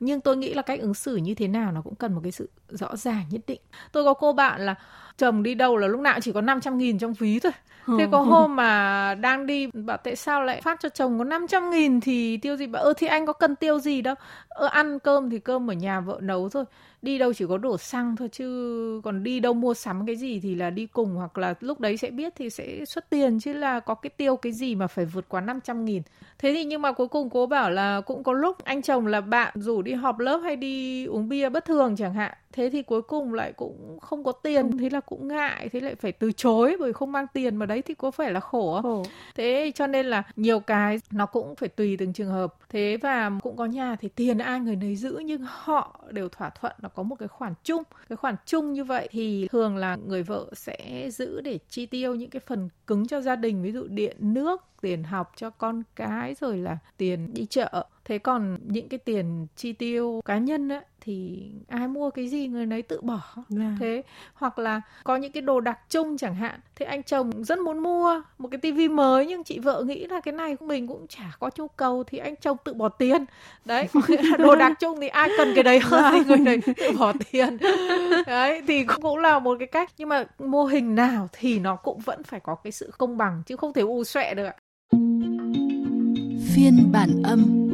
nhưng 0.00 0.20
tôi 0.20 0.36
nghĩ 0.36 0.54
là 0.54 0.62
cách 0.62 0.80
ứng 0.80 0.94
xử 0.94 1.16
như 1.16 1.34
thế 1.34 1.48
nào 1.48 1.72
nó 1.72 1.82
cũng 1.82 1.94
cần 1.94 2.12
một 2.12 2.20
cái 2.22 2.32
sự 2.32 2.48
rõ 2.68 2.96
ràng 2.96 3.24
nhất 3.30 3.40
định. 3.46 3.60
Tôi 3.92 4.04
có 4.04 4.14
cô 4.14 4.32
bạn 4.32 4.66
là 4.66 4.74
chồng 5.18 5.42
đi 5.42 5.54
đâu 5.54 5.76
là 5.76 5.86
lúc 5.86 6.00
nào 6.00 6.20
chỉ 6.20 6.32
có 6.32 6.40
500 6.40 6.78
nghìn 6.78 6.98
trong 6.98 7.12
ví 7.12 7.40
thôi. 7.40 7.52
Thế 7.98 8.08
có 8.12 8.20
hôm 8.20 8.56
mà 8.56 9.14
đang 9.14 9.46
đi 9.46 9.66
bảo 9.66 9.96
tại 9.96 10.16
sao 10.16 10.42
lại 10.42 10.60
phát 10.60 10.80
cho 10.80 10.88
chồng 10.88 11.18
có 11.18 11.24
500 11.24 11.70
nghìn 11.70 12.00
thì 12.00 12.36
tiêu 12.36 12.56
gì? 12.56 12.66
Bảo 12.66 12.82
ơ 12.82 12.92
thì 12.96 13.06
anh 13.06 13.26
có 13.26 13.32
cần 13.32 13.56
tiêu 13.56 13.78
gì 13.78 14.02
đâu. 14.02 14.14
Ơ 14.48 14.66
ăn 14.66 14.98
cơm 14.98 15.30
thì 15.30 15.38
cơm 15.38 15.70
ở 15.70 15.74
nhà 15.74 16.00
vợ 16.00 16.18
nấu 16.22 16.48
thôi. 16.48 16.64
Đi 17.02 17.18
đâu 17.18 17.32
chỉ 17.32 17.44
có 17.48 17.58
đổ 17.58 17.78
xăng 17.78 18.16
thôi 18.16 18.28
chứ 18.32 19.00
còn 19.04 19.22
đi 19.22 19.40
đâu 19.40 19.54
mua 19.54 19.74
sắm 19.74 20.06
cái 20.06 20.16
gì 20.16 20.40
thì 20.40 20.54
là 20.54 20.70
đi 20.70 20.86
cùng 20.86 21.14
hoặc 21.14 21.38
là 21.38 21.54
lúc 21.60 21.80
đấy 21.80 21.96
sẽ 21.96 22.10
biết 22.10 22.32
thì 22.36 22.50
sẽ 22.50 22.84
xuất 22.84 23.10
tiền 23.10 23.40
chứ 23.40 23.52
là 23.52 23.80
có 23.80 23.94
cái 23.94 24.10
tiêu 24.10 24.36
cái 24.36 24.52
gì 24.52 24.74
mà 24.74 24.86
phải 24.86 25.04
vượt 25.04 25.24
quá 25.28 25.40
500 25.40 25.84
nghìn. 25.84 26.02
Thế 26.38 26.52
thì 26.54 26.64
nhưng 26.64 26.82
mà 26.82 26.92
cuối 26.92 27.08
cùng 27.08 27.30
cố 27.30 27.46
bảo 27.46 27.70
là 27.70 28.00
cũng 28.00 28.24
có 28.24 28.32
lúc 28.32 28.64
anh 28.64 28.82
chồng 28.82 29.06
là 29.06 29.20
bạn 29.20 29.52
rủ 29.56 29.82
đi 29.82 29.92
họp 29.92 30.18
lớp 30.18 30.38
hay 30.38 30.56
đi 30.56 31.04
uống 31.04 31.28
bia 31.28 31.48
bất 31.48 31.64
thường 31.64 31.96
chẳng 31.96 32.14
hạn 32.14 32.32
thế 32.56 32.70
thì 32.70 32.82
cuối 32.82 33.02
cùng 33.02 33.34
lại 33.34 33.52
cũng 33.52 33.98
không 34.00 34.24
có 34.24 34.32
tiền 34.32 34.78
thế 34.78 34.90
là 34.90 35.00
cũng 35.00 35.28
ngại 35.28 35.68
thế 35.72 35.80
lại 35.80 35.94
phải 35.94 36.12
từ 36.12 36.32
chối 36.32 36.76
bởi 36.80 36.92
không 36.92 37.12
mang 37.12 37.26
tiền 37.32 37.56
mà 37.56 37.66
đấy 37.66 37.82
thì 37.82 37.94
có 37.94 38.10
phải 38.10 38.32
là 38.32 38.40
khổ 38.40 38.74
không? 38.74 38.82
Khổ. 38.82 39.10
thế 39.34 39.72
cho 39.74 39.86
nên 39.86 40.06
là 40.06 40.22
nhiều 40.36 40.60
cái 40.60 41.00
nó 41.10 41.26
cũng 41.26 41.56
phải 41.56 41.68
tùy 41.68 41.96
từng 41.96 42.12
trường 42.12 42.30
hợp. 42.30 42.54
Thế 42.68 42.96
và 43.02 43.30
cũng 43.42 43.56
có 43.56 43.64
nhà 43.64 43.96
thì 44.00 44.08
tiền 44.08 44.38
ai 44.38 44.60
người 44.60 44.76
nấy 44.76 44.96
giữ 44.96 45.22
nhưng 45.24 45.44
họ 45.48 46.00
đều 46.10 46.28
thỏa 46.28 46.50
thuận 46.50 46.72
nó 46.82 46.88
có 46.88 47.02
một 47.02 47.16
cái 47.18 47.28
khoản 47.28 47.54
chung. 47.64 47.82
Cái 48.08 48.16
khoản 48.16 48.36
chung 48.46 48.72
như 48.72 48.84
vậy 48.84 49.08
thì 49.10 49.48
thường 49.48 49.76
là 49.76 49.96
người 50.06 50.22
vợ 50.22 50.46
sẽ 50.52 51.08
giữ 51.12 51.40
để 51.40 51.58
chi 51.68 51.86
tiêu 51.86 52.14
những 52.14 52.30
cái 52.30 52.40
phần 52.46 52.68
cứng 52.86 53.06
cho 53.06 53.20
gia 53.20 53.36
đình 53.36 53.62
ví 53.62 53.72
dụ 53.72 53.86
điện 53.86 54.16
nước 54.20 54.62
tiền 54.80 55.04
học 55.04 55.32
cho 55.36 55.50
con 55.50 55.82
cái 55.96 56.34
rồi 56.40 56.58
là 56.58 56.78
tiền 56.96 57.34
đi 57.34 57.46
chợ 57.46 57.86
thế 58.06 58.18
còn 58.18 58.58
những 58.62 58.88
cái 58.88 58.98
tiền 58.98 59.46
chi 59.56 59.72
tiêu 59.72 60.20
cá 60.24 60.38
nhân 60.38 60.68
á 60.68 60.80
thì 61.00 61.48
ai 61.68 61.88
mua 61.88 62.10
cái 62.10 62.28
gì 62.28 62.46
người 62.46 62.66
nấy 62.66 62.82
tự 62.82 63.00
bỏ. 63.00 63.20
Yeah. 63.58 63.72
thế 63.80 64.02
hoặc 64.34 64.58
là 64.58 64.80
có 65.04 65.16
những 65.16 65.32
cái 65.32 65.40
đồ 65.40 65.60
đặc 65.60 65.78
trưng 65.88 66.16
chẳng 66.18 66.34
hạn. 66.34 66.60
Thế 66.76 66.86
anh 66.86 67.02
chồng 67.02 67.44
rất 67.44 67.58
muốn 67.58 67.78
mua 67.78 68.22
một 68.38 68.48
cái 68.50 68.58
tivi 68.58 68.88
mới 68.88 69.26
nhưng 69.26 69.44
chị 69.44 69.58
vợ 69.58 69.84
nghĩ 69.86 70.06
là 70.06 70.20
cái 70.20 70.32
này 70.32 70.56
mình 70.60 70.86
cũng 70.86 71.06
chả 71.08 71.32
có 71.38 71.50
nhu 71.58 71.68
cầu 71.68 72.04
thì 72.04 72.18
anh 72.18 72.34
chồng 72.36 72.56
tự 72.64 72.74
bỏ 72.74 72.88
tiền. 72.88 73.24
Đấy 73.64 73.88
đồ 74.38 74.56
đặc 74.56 74.72
trưng 74.80 75.00
thì 75.00 75.08
ai 75.08 75.28
cần 75.38 75.52
cái 75.54 75.64
đấy 75.64 75.80
hơn 75.82 76.04
thì 76.12 76.20
người 76.24 76.44
đấy 76.44 76.60
tự 76.76 76.92
bỏ 76.98 77.12
tiền. 77.32 77.56
Đấy 78.26 78.62
thì 78.66 78.84
cũng, 78.84 79.18
là 79.18 79.38
một 79.38 79.56
cái 79.58 79.68
cách. 79.68 79.90
Nhưng 79.98 80.08
mà 80.08 80.24
mô 80.38 80.64
hình 80.64 80.94
nào 80.94 81.28
thì 81.32 81.58
nó 81.58 81.76
cũng 81.76 81.98
vẫn 81.98 82.22
phải 82.22 82.40
có 82.40 82.54
cái 82.54 82.72
sự 82.72 82.90
công 82.98 83.16
bằng 83.16 83.42
chứ 83.46 83.56
không 83.56 83.72
thể 83.72 83.82
u 83.82 84.04
xoẹ 84.04 84.34
được 84.34 84.50
phiên 86.54 86.92
bản 86.92 87.22
âm 87.24 87.65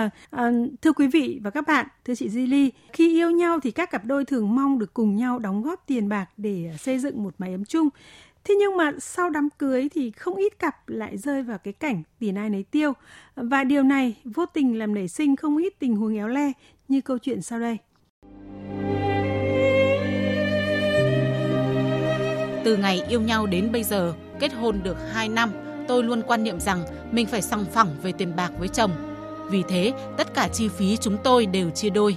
Vâng, 0.00 0.10
à, 0.30 0.50
thưa 0.82 0.92
quý 0.92 1.06
vị 1.06 1.40
và 1.42 1.50
các 1.50 1.66
bạn, 1.66 1.86
thưa 2.04 2.14
chị 2.14 2.28
Di 2.28 2.46
Ly, 2.46 2.72
khi 2.92 3.14
yêu 3.14 3.30
nhau 3.30 3.60
thì 3.60 3.70
các 3.70 3.90
cặp 3.90 4.04
đôi 4.04 4.24
thường 4.24 4.54
mong 4.54 4.78
được 4.78 4.94
cùng 4.94 5.16
nhau 5.16 5.38
đóng 5.38 5.62
góp 5.62 5.82
tiền 5.86 6.08
bạc 6.08 6.26
để 6.36 6.70
à, 6.74 6.76
xây 6.76 6.98
dựng 6.98 7.22
một 7.22 7.34
mái 7.38 7.52
ấm 7.52 7.64
chung. 7.64 7.88
Thế 8.44 8.54
nhưng 8.54 8.76
mà 8.76 8.92
sau 8.98 9.30
đám 9.30 9.48
cưới 9.58 9.88
thì 9.88 10.10
không 10.10 10.36
ít 10.36 10.58
cặp 10.58 10.88
lại 10.88 11.18
rơi 11.18 11.42
vào 11.42 11.58
cái 11.58 11.72
cảnh 11.72 12.02
tiền 12.18 12.34
ai 12.34 12.50
nấy 12.50 12.62
tiêu. 12.62 12.92
Và 13.34 13.64
điều 13.64 13.82
này 13.82 14.16
vô 14.24 14.46
tình 14.46 14.78
làm 14.78 14.94
nảy 14.94 15.08
sinh 15.08 15.36
không 15.36 15.56
ít 15.56 15.78
tình 15.78 15.96
huống 15.96 16.16
éo 16.16 16.28
le 16.28 16.52
như 16.88 17.00
câu 17.00 17.18
chuyện 17.18 17.42
sau 17.42 17.60
đây. 17.60 17.78
Từ 22.64 22.76
ngày 22.76 23.02
yêu 23.08 23.20
nhau 23.20 23.46
đến 23.46 23.72
bây 23.72 23.82
giờ, 23.82 24.14
kết 24.40 24.52
hôn 24.52 24.80
được 24.82 24.96
2 25.12 25.28
năm, 25.28 25.50
tôi 25.88 26.02
luôn 26.02 26.22
quan 26.26 26.44
niệm 26.44 26.60
rằng 26.60 26.84
mình 27.12 27.26
phải 27.26 27.42
song 27.42 27.64
phẳng 27.72 27.88
về 28.02 28.12
tiền 28.12 28.36
bạc 28.36 28.50
với 28.58 28.68
chồng. 28.68 29.09
Vì 29.50 29.62
thế, 29.68 29.92
tất 30.16 30.34
cả 30.34 30.48
chi 30.48 30.68
phí 30.68 30.96
chúng 30.96 31.16
tôi 31.24 31.46
đều 31.46 31.70
chia 31.70 31.90
đôi. 31.90 32.16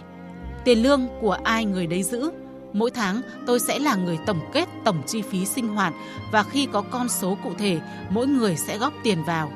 Tiền 0.66 0.84
lương 0.84 1.08
của 1.22 1.38
ai 1.44 1.66
người 1.66 1.88
đấy 1.88 2.04
giữ, 2.04 2.32
Mỗi 2.74 2.92
tháng 2.92 3.22
tôi 3.46 3.60
sẽ 3.60 3.80
là 3.80 3.96
người 3.96 4.20
tổng 4.26 4.40
kết 4.54 4.70
tổng 4.86 5.02
chi 5.08 5.22
phí 5.22 5.46
sinh 5.46 5.68
hoạt 5.68 5.94
và 6.32 6.44
khi 6.44 6.68
có 6.74 6.82
con 6.82 7.10
số 7.10 7.38
cụ 7.44 7.52
thể, 7.58 7.80
mỗi 8.10 8.28
người 8.28 8.56
sẽ 8.56 8.78
góp 8.78 8.94
tiền 9.04 9.24
vào. 9.24 9.52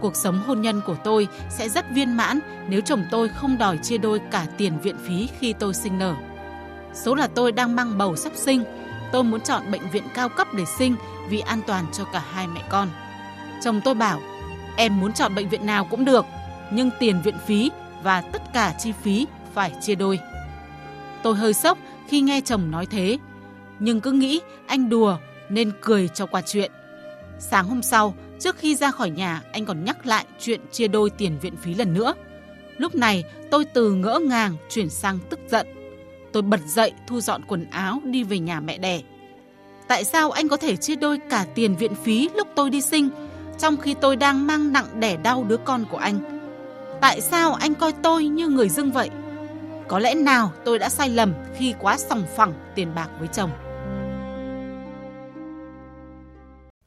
Cuộc 0.00 0.16
sống 0.16 0.42
hôn 0.46 0.62
nhân 0.62 0.80
của 0.86 0.96
tôi 1.04 1.28
sẽ 1.50 1.68
rất 1.68 1.84
viên 1.90 2.16
mãn 2.16 2.38
nếu 2.68 2.80
chồng 2.80 3.04
tôi 3.10 3.28
không 3.28 3.58
đòi 3.58 3.78
chia 3.78 3.98
đôi 3.98 4.20
cả 4.30 4.46
tiền 4.58 4.78
viện 4.78 4.96
phí 5.06 5.28
khi 5.38 5.52
tôi 5.52 5.74
sinh 5.74 5.98
nở. 5.98 6.14
Số 6.94 7.14
là 7.14 7.26
tôi 7.26 7.52
đang 7.52 7.76
mang 7.76 7.98
bầu 7.98 8.16
sắp 8.16 8.32
sinh, 8.34 8.64
tôi 9.12 9.24
muốn 9.24 9.40
chọn 9.40 9.70
bệnh 9.70 9.90
viện 9.90 10.04
cao 10.14 10.28
cấp 10.28 10.48
để 10.54 10.64
sinh 10.78 10.96
vì 11.28 11.40
an 11.40 11.60
toàn 11.66 11.84
cho 11.92 12.04
cả 12.04 12.22
hai 12.32 12.46
mẹ 12.46 12.60
con. 12.68 12.88
Chồng 13.64 13.80
tôi 13.84 13.94
bảo, 13.94 14.20
em 14.76 15.00
muốn 15.00 15.12
chọn 15.12 15.34
bệnh 15.34 15.48
viện 15.48 15.66
nào 15.66 15.84
cũng 15.90 16.04
được, 16.04 16.24
nhưng 16.72 16.90
tiền 16.98 17.22
viện 17.24 17.36
phí 17.46 17.70
và 18.02 18.20
tất 18.20 18.42
cả 18.52 18.74
chi 18.78 18.92
phí 19.02 19.26
phải 19.54 19.72
chia 19.80 19.94
đôi. 19.94 20.18
Tôi 21.22 21.34
hơi 21.34 21.54
sốc 21.54 21.78
khi 22.08 22.20
nghe 22.20 22.40
chồng 22.40 22.70
nói 22.70 22.86
thế, 22.86 23.18
nhưng 23.78 24.00
cứ 24.00 24.12
nghĩ 24.12 24.40
anh 24.66 24.88
đùa 24.88 25.16
nên 25.48 25.72
cười 25.80 26.08
cho 26.08 26.26
qua 26.26 26.42
chuyện. 26.46 26.72
Sáng 27.38 27.66
hôm 27.68 27.82
sau, 27.82 28.14
trước 28.38 28.56
khi 28.58 28.74
ra 28.74 28.90
khỏi 28.90 29.10
nhà, 29.10 29.42
anh 29.52 29.64
còn 29.64 29.84
nhắc 29.84 30.06
lại 30.06 30.24
chuyện 30.40 30.60
chia 30.72 30.88
đôi 30.88 31.10
tiền 31.10 31.38
viện 31.38 31.56
phí 31.56 31.74
lần 31.74 31.94
nữa. 31.94 32.14
Lúc 32.78 32.94
này, 32.94 33.24
tôi 33.50 33.64
từ 33.64 33.92
ngỡ 33.92 34.18
ngàng 34.18 34.56
chuyển 34.70 34.90
sang 34.90 35.18
tức 35.30 35.40
giận. 35.48 35.66
Tôi 36.32 36.42
bật 36.42 36.60
dậy 36.66 36.92
thu 37.06 37.20
dọn 37.20 37.42
quần 37.44 37.70
áo 37.70 38.00
đi 38.04 38.24
về 38.24 38.38
nhà 38.38 38.60
mẹ 38.60 38.78
đẻ. 38.78 39.00
Tại 39.88 40.04
sao 40.04 40.30
anh 40.30 40.48
có 40.48 40.56
thể 40.56 40.76
chia 40.76 40.96
đôi 40.96 41.18
cả 41.30 41.46
tiền 41.54 41.76
viện 41.76 41.94
phí 41.94 42.28
lúc 42.34 42.48
tôi 42.54 42.70
đi 42.70 42.80
sinh, 42.80 43.08
trong 43.58 43.76
khi 43.76 43.94
tôi 44.00 44.16
đang 44.16 44.46
mang 44.46 44.72
nặng 44.72 45.00
đẻ 45.00 45.16
đau 45.16 45.44
đứa 45.44 45.56
con 45.56 45.84
của 45.90 45.96
anh? 45.96 46.39
Tại 47.00 47.20
sao 47.20 47.54
anh 47.54 47.74
coi 47.74 47.92
tôi 48.02 48.24
như 48.24 48.48
người 48.48 48.68
dưng 48.68 48.92
vậy? 48.92 49.10
Có 49.88 49.98
lẽ 49.98 50.14
nào 50.14 50.52
tôi 50.64 50.78
đã 50.78 50.88
sai 50.88 51.08
lầm 51.08 51.34
khi 51.56 51.74
quá 51.80 51.96
sòng 51.96 52.22
phẳng 52.36 52.52
tiền 52.74 52.94
bạc 52.94 53.08
với 53.18 53.28
chồng? 53.32 53.50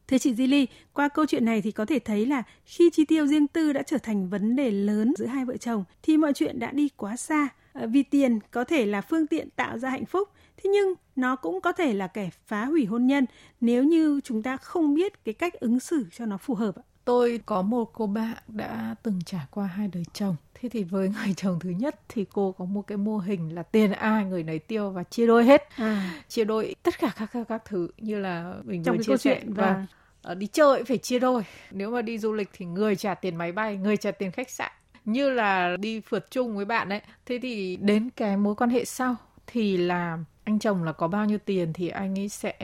Thưa 0.07 0.17
chị 0.17 0.33
Di 0.33 0.47
Ly, 0.47 0.67
qua 0.93 1.07
câu 1.07 1.25
chuyện 1.25 1.45
này 1.45 1.61
thì 1.61 1.71
có 1.71 1.85
thể 1.85 1.99
thấy 1.99 2.25
là 2.25 2.43
khi 2.65 2.89
chi 2.93 3.05
tiêu 3.05 3.27
riêng 3.27 3.47
tư 3.47 3.73
đã 3.73 3.81
trở 3.81 3.97
thành 3.97 4.29
vấn 4.29 4.55
đề 4.55 4.71
lớn 4.71 5.13
giữa 5.17 5.25
hai 5.25 5.45
vợ 5.45 5.57
chồng 5.57 5.83
thì 6.03 6.17
mọi 6.17 6.33
chuyện 6.33 6.59
đã 6.59 6.71
đi 6.71 6.89
quá 6.97 7.15
xa. 7.15 7.47
Ờ, 7.73 7.87
vì 7.87 8.03
tiền 8.03 8.39
có 8.51 8.63
thể 8.63 8.85
là 8.85 9.01
phương 9.01 9.27
tiện 9.27 9.49
tạo 9.49 9.77
ra 9.77 9.89
hạnh 9.89 10.05
phúc, 10.05 10.29
thế 10.57 10.69
nhưng 10.69 10.93
nó 11.15 11.35
cũng 11.35 11.61
có 11.61 11.71
thể 11.71 11.93
là 11.93 12.07
kẻ 12.07 12.29
phá 12.47 12.65
hủy 12.65 12.85
hôn 12.85 13.07
nhân 13.07 13.25
nếu 13.61 13.83
như 13.83 14.19
chúng 14.23 14.43
ta 14.43 14.57
không 14.57 14.93
biết 14.93 15.25
cái 15.25 15.33
cách 15.33 15.53
ứng 15.53 15.79
xử 15.79 16.05
cho 16.11 16.25
nó 16.25 16.37
phù 16.37 16.55
hợp. 16.55 16.75
Tôi 17.05 17.39
có 17.45 17.61
một 17.61 17.89
cô 17.93 18.07
bạn 18.07 18.37
đã 18.47 18.95
từng 19.03 19.19
trải 19.25 19.45
qua 19.51 19.65
hai 19.65 19.87
đời 19.87 20.03
chồng. 20.13 20.35
Thế 20.53 20.69
thì 20.69 20.83
với 20.83 21.09
người 21.09 21.33
chồng 21.37 21.59
thứ 21.59 21.69
nhất 21.69 21.99
thì 22.09 22.25
cô 22.33 22.51
có 22.51 22.65
một 22.65 22.81
cái 22.81 22.97
mô 22.97 23.17
hình 23.17 23.55
là 23.55 23.63
tiền 23.63 23.91
ai 23.91 24.25
người 24.25 24.43
nấy 24.43 24.59
tiêu 24.59 24.89
và 24.89 25.03
chia 25.03 25.27
đôi 25.27 25.45
hết. 25.45 25.69
À. 25.75 26.23
Chia 26.27 26.43
đôi 26.43 26.75
tất 26.83 26.99
cả 26.99 27.11
các 27.17 27.29
các, 27.33 27.47
các 27.49 27.61
thứ 27.65 27.87
như 27.97 28.19
là 28.19 28.55
mình 28.63 28.83
Trong 28.83 28.97
vừa 28.97 29.03
chia 29.03 29.17
chuyện 29.17 29.53
và 29.53 29.63
và 29.63 29.85
Ờ, 30.23 30.35
đi 30.35 30.47
chơi 30.47 30.83
phải 30.83 30.97
chia 30.97 31.19
đôi 31.19 31.43
nếu 31.71 31.91
mà 31.91 32.01
đi 32.01 32.17
du 32.17 32.33
lịch 32.33 32.49
thì 32.53 32.65
người 32.65 32.95
trả 32.95 33.15
tiền 33.15 33.35
máy 33.35 33.51
bay 33.51 33.77
người 33.77 33.97
trả 33.97 34.11
tiền 34.11 34.31
khách 34.31 34.49
sạn 34.49 34.71
như 35.05 35.29
là 35.29 35.77
đi 35.77 35.99
phượt 35.99 36.31
chung 36.31 36.55
với 36.55 36.65
bạn 36.65 36.89
ấy 36.89 37.01
thế 37.25 37.39
thì 37.41 37.77
đến 37.81 38.09
cái 38.15 38.37
mối 38.37 38.55
quan 38.55 38.69
hệ 38.69 38.85
sau 38.85 39.15
thì 39.47 39.77
là 39.77 40.17
anh 40.43 40.59
chồng 40.59 40.83
là 40.83 40.91
có 40.91 41.07
bao 41.07 41.25
nhiêu 41.25 41.37
tiền 41.45 41.73
thì 41.73 41.87
anh 41.87 42.19
ấy 42.19 42.29
sẽ 42.29 42.55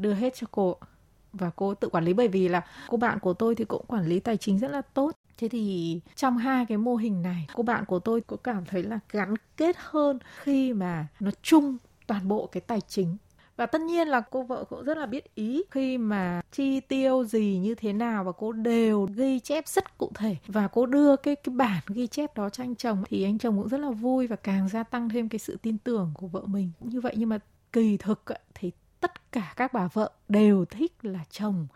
đưa 0.00 0.14
hết 0.14 0.34
cho 0.34 0.46
cô 0.50 0.76
và 1.32 1.50
cô 1.56 1.74
tự 1.74 1.88
quản 1.88 2.04
lý. 2.04 2.12
Bởi 2.12 2.28
vì 2.28 2.48
là 2.48 2.62
cô 2.88 2.96
bạn 2.96 3.18
của 3.18 3.32
tôi 3.32 3.54
thì 3.54 3.64
cũng 3.64 3.84
quản 3.86 4.06
lý 4.06 4.20
tài 4.20 4.36
chính 4.36 4.58
rất 4.58 4.70
là 4.70 4.82
tốt. 4.82 5.10
Thế 5.38 5.48
thì 5.48 6.00
trong 6.14 6.38
hai 6.38 6.66
cái 6.66 6.78
mô 6.78 6.96
hình 6.96 7.22
này, 7.22 7.46
cô 7.54 7.62
bạn 7.62 7.84
của 7.84 7.98
tôi 7.98 8.20
cũng 8.20 8.40
cảm 8.44 8.64
thấy 8.64 8.82
là 8.82 8.98
gắn 9.10 9.34
kết 9.56 9.76
hơn 9.78 10.18
khi 10.42 10.72
mà 10.72 11.06
nó 11.20 11.30
chung 11.42 11.76
toàn 12.06 12.28
bộ 12.28 12.46
cái 12.46 12.60
tài 12.60 12.80
chính. 12.80 13.16
Và 13.56 13.66
tất 13.66 13.80
nhiên 13.80 14.08
là 14.08 14.20
cô 14.20 14.42
vợ 14.42 14.64
cũng 14.64 14.84
rất 14.84 14.98
là 14.98 15.06
biết 15.06 15.34
ý 15.34 15.62
khi 15.70 15.98
mà 15.98 16.40
chi 16.52 16.80
tiêu 16.80 17.24
gì 17.24 17.58
như 17.62 17.74
thế 17.74 17.92
nào 17.92 18.24
và 18.24 18.32
cô 18.32 18.52
đều 18.52 19.08
ghi 19.14 19.40
chép 19.40 19.68
rất 19.68 19.98
cụ 19.98 20.10
thể. 20.14 20.36
Và 20.46 20.68
cô 20.68 20.86
đưa 20.86 21.16
cái 21.16 21.36
cái 21.36 21.54
bản 21.54 21.82
ghi 21.88 22.06
chép 22.06 22.36
đó 22.36 22.48
cho 22.48 22.64
anh 22.64 22.74
chồng 22.74 23.02
thì 23.08 23.24
anh 23.24 23.38
chồng 23.38 23.58
cũng 23.58 23.68
rất 23.68 23.80
là 23.80 23.90
vui 23.90 24.26
và 24.26 24.36
càng 24.36 24.68
gia 24.68 24.82
tăng 24.82 25.08
thêm 25.08 25.28
cái 25.28 25.38
sự 25.38 25.56
tin 25.62 25.78
tưởng 25.78 26.10
của 26.14 26.26
vợ 26.26 26.42
mình. 26.46 26.70
Như 26.80 27.00
vậy 27.00 27.14
nhưng 27.16 27.28
mà 27.28 27.38
kỳ 27.72 27.96
thực 27.96 28.24
thì 28.54 28.72
tất 29.00 29.32
cả 29.32 29.52
các 29.56 29.72
bà 29.72 29.88
vợ 29.92 30.10
đều 30.28 30.64
thích 30.64 30.92
là 31.02 31.24
chồng 31.30 31.66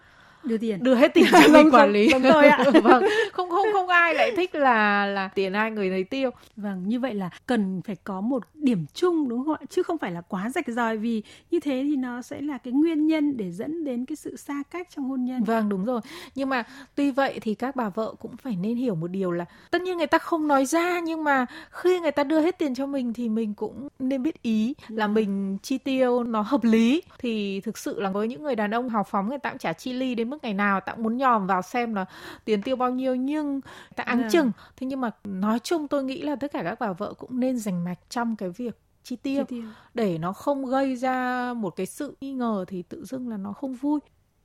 đưa 0.44 0.58
tiền 0.58 0.82
đưa 0.82 0.94
hết 0.94 1.14
tiền 1.14 1.24
cho 1.32 1.38
Vâng, 1.42 1.52
mình 1.52 1.70
quản 1.74 1.86
giống- 1.86 1.92
lý 1.92 2.08
giống 2.08 2.22
tôi 2.22 2.46
ạ. 2.48 2.64
vâng 2.82 3.04
không 3.32 3.50
không 3.50 3.66
không 3.72 3.88
ai 3.88 4.14
lại 4.14 4.32
thích 4.36 4.54
là 4.54 5.06
là 5.06 5.28
tiền 5.28 5.52
ai 5.52 5.70
người 5.70 5.90
nấy 5.90 6.04
tiêu 6.04 6.30
Vâng, 6.56 6.82
như 6.88 7.00
vậy 7.00 7.14
là 7.14 7.30
cần 7.46 7.82
phải 7.86 7.96
có 8.04 8.20
một 8.20 8.42
điểm 8.54 8.86
chung 8.94 9.28
đúng 9.28 9.44
không 9.44 9.54
ạ? 9.60 9.66
Chứ 9.70 9.82
không 9.82 9.98
phải 9.98 10.12
là 10.12 10.20
quá 10.20 10.50
rạch 10.50 10.66
ròi 10.68 10.96
vì 10.96 11.22
như 11.50 11.60
thế 11.60 11.82
thì 11.90 11.96
nó 11.96 12.22
sẽ 12.22 12.40
là 12.40 12.58
cái 12.58 12.72
nguyên 12.72 13.06
nhân 13.06 13.36
để 13.36 13.50
dẫn 13.50 13.84
đến 13.84 14.04
cái 14.04 14.16
sự 14.16 14.36
xa 14.36 14.62
cách 14.70 14.88
trong 14.96 15.04
hôn 15.08 15.24
nhân. 15.24 15.44
Vâng 15.44 15.68
đúng 15.68 15.84
rồi. 15.84 16.00
Nhưng 16.34 16.48
mà 16.48 16.62
tuy 16.94 17.10
vậy 17.10 17.38
thì 17.42 17.54
các 17.54 17.76
bà 17.76 17.88
vợ 17.88 18.14
cũng 18.20 18.36
phải 18.36 18.56
nên 18.56 18.76
hiểu 18.76 18.94
một 18.94 19.08
điều 19.08 19.30
là 19.30 19.44
tất 19.70 19.82
nhiên 19.82 19.96
người 19.96 20.06
ta 20.06 20.18
không 20.18 20.48
nói 20.48 20.66
ra 20.66 21.00
nhưng 21.00 21.24
mà 21.24 21.46
khi 21.70 22.00
người 22.00 22.10
ta 22.10 22.24
đưa 22.24 22.40
hết 22.40 22.58
tiền 22.58 22.74
cho 22.74 22.86
mình 22.86 23.12
thì 23.12 23.28
mình 23.28 23.54
cũng 23.54 23.88
nên 23.98 24.22
biết 24.22 24.42
ý 24.42 24.74
là 24.88 25.06
mình 25.06 25.58
chi 25.62 25.78
tiêu 25.78 26.22
nó 26.24 26.40
hợp 26.40 26.64
lý 26.64 27.02
thì 27.18 27.60
thực 27.60 27.78
sự 27.78 28.00
là 28.00 28.10
với 28.10 28.28
những 28.28 28.42
người 28.42 28.56
đàn 28.56 28.70
ông 28.74 28.88
hào 28.88 29.04
phóng 29.04 29.28
người 29.28 29.38
ta 29.38 29.50
cũng 29.50 29.58
chả 29.58 29.72
chi 29.72 29.92
ly 29.92 30.14
đến 30.14 30.30
mức 30.32 30.38
ngày 30.42 30.54
nào 30.54 30.80
ta 30.80 30.92
cũng 30.92 31.02
muốn 31.02 31.16
nhòm 31.16 31.46
vào 31.46 31.62
xem 31.62 31.94
là 31.94 32.04
tiền 32.44 32.62
tiêu 32.62 32.76
bao 32.76 32.90
nhiêu 32.90 33.14
nhưng 33.14 33.60
ta 33.96 34.04
áng 34.04 34.18
Vâng. 34.18 34.30
chừng. 34.30 34.52
Thế 34.76 34.86
nhưng 34.86 35.00
mà 35.00 35.10
nói 35.24 35.58
chung 35.58 35.88
tôi 35.88 36.04
nghĩ 36.04 36.22
là 36.22 36.36
tất 36.36 36.52
cả 36.52 36.62
các 36.62 36.80
bà 36.80 36.92
vợ 36.92 37.14
cũng 37.18 37.40
nên 37.40 37.58
dành 37.58 37.84
mạch 37.84 37.98
trong 38.08 38.36
cái 38.36 38.48
việc 38.50 38.78
chi 39.02 39.16
tiêu 39.16 39.44
Chi 39.48 39.56
tiêu. 39.56 39.64
để 39.94 40.18
nó 40.18 40.32
không 40.32 40.66
gây 40.66 40.96
ra 40.96 41.52
một 41.54 41.70
cái 41.76 41.86
sự 41.86 42.16
nghi 42.20 42.32
ngờ 42.32 42.64
thì 42.68 42.82
tự 42.82 43.04
dưng 43.04 43.28
là 43.28 43.36
nó 43.36 43.52
không 43.52 43.74
vui. 43.74 44.00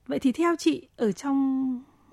Vậy 0.08 0.20
thì 0.20 0.32
theo 0.32 0.56
chị 0.56 0.88
ở 0.98 1.12
trong 1.12 1.38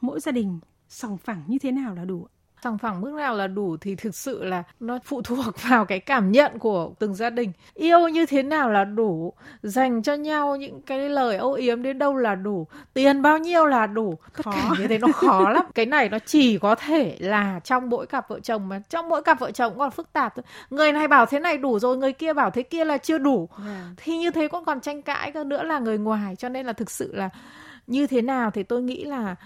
mỗi 0.00 0.21
gia 0.21 0.33
đình 0.33 0.61
sòng 0.88 1.16
phẳng 1.19 1.43
như 1.47 1.59
thế 1.59 1.73
nào 1.73 1.95
là 1.95 2.04
đủ? 2.04 2.26
Sòng 2.64 2.78
phẳng 2.78 3.00
mức 3.00 3.12
nào 3.12 3.35
là 3.35 3.47
đủ 3.47 3.76
thì 3.80 3.94
thực 3.94 4.14
sự 4.14 4.44
là 4.44 4.62
nó 4.80 4.99
phụ 5.04 5.23
thuộc 5.25 5.54
vào 5.68 5.85
cái 5.85 6.00
cảm 6.00 6.33
nhận 6.33 6.59
của 6.59 6.92
từng 6.99 7.14
gia 7.14 7.30
đình. 7.30 7.52
Yêu 7.75 8.09
như 8.09 8.26
thế 8.26 8.42
nào 8.42 8.71
là 8.71 8.85
đủ 8.85 9.33
dành 9.62 10.02
cho 10.02 10.14
nhau 10.14 10.56
những 10.56 10.83
cái 10.83 11.09
lời 11.09 11.37
âu 11.37 11.52
yếm 11.52 11.83
đến 11.83 11.99
đâu 11.99 12.16
là 12.16 12.35
đủ 12.35 12.66
tiền 12.94 13.23
bao 13.23 13.38
nhiêu 13.38 13.66
là 13.66 13.87
đủ. 13.87 14.18
Tất 14.37 14.44
Khó. 14.44 14.52
cả 14.52 14.71
như 14.78 14.87
thế 14.87 14.99
nó 14.99 15.09
khó 15.12 15.50
lắm. 15.50 15.64
Cái 15.75 15.87
này 15.87 16.09
nó 16.09 16.18
chỉ 16.26 16.59
có 16.59 16.75
thể 16.75 17.16
là 17.21 17.61
trong 17.64 17.90
mỗi 17.90 18.06
cặp 18.06 18.28
vợ 18.28 18.40
chồng 18.40 18.68
mà. 18.68 18.83
Trong 18.90 19.09
mỗi 19.09 19.23
cặp 19.23 19.40
vợ 19.40 19.50
chồng 19.50 19.78
còn 19.78 19.90
phức 19.90 20.12
tạp 20.12 20.35
thôi. 20.35 20.44
Người 20.71 20.92
này 20.92 21.09
bảo 21.09 21.26
thế 21.26 21.38
này 21.38 21.59
đủ 21.59 21.78
rồi 21.78 21.97
người 21.97 22.12
kia 22.12 22.33
bảo 22.33 22.50
thế 22.50 22.62
kia 22.62 22.85
là 22.85 22.99
chưa 22.99 23.18
đủ. 23.18 23.49
Vâng. 23.56 23.94
thì 23.97 24.18
như 24.18 24.30
thế 24.30 24.49
cũng 24.49 24.64
còn 24.64 24.80
tranh 24.80 25.02
cãi 25.02 25.33
cơ 25.33 25.44
nữa 25.44 25.62
là 25.62 25.78
người 25.78 25.99
ngoài. 25.99 26.37
Cho 26.37 26.49
nên 26.49 26.66
là 26.66 26.73
thực 26.73 26.90
sự 26.90 27.14
là 27.14 27.30
như 27.87 28.07
thế 28.07 28.23
nào 28.23 28.50
thì 28.50 28.62
tôi 28.62 28.83
nghĩ 28.83 29.05
là 29.05 29.37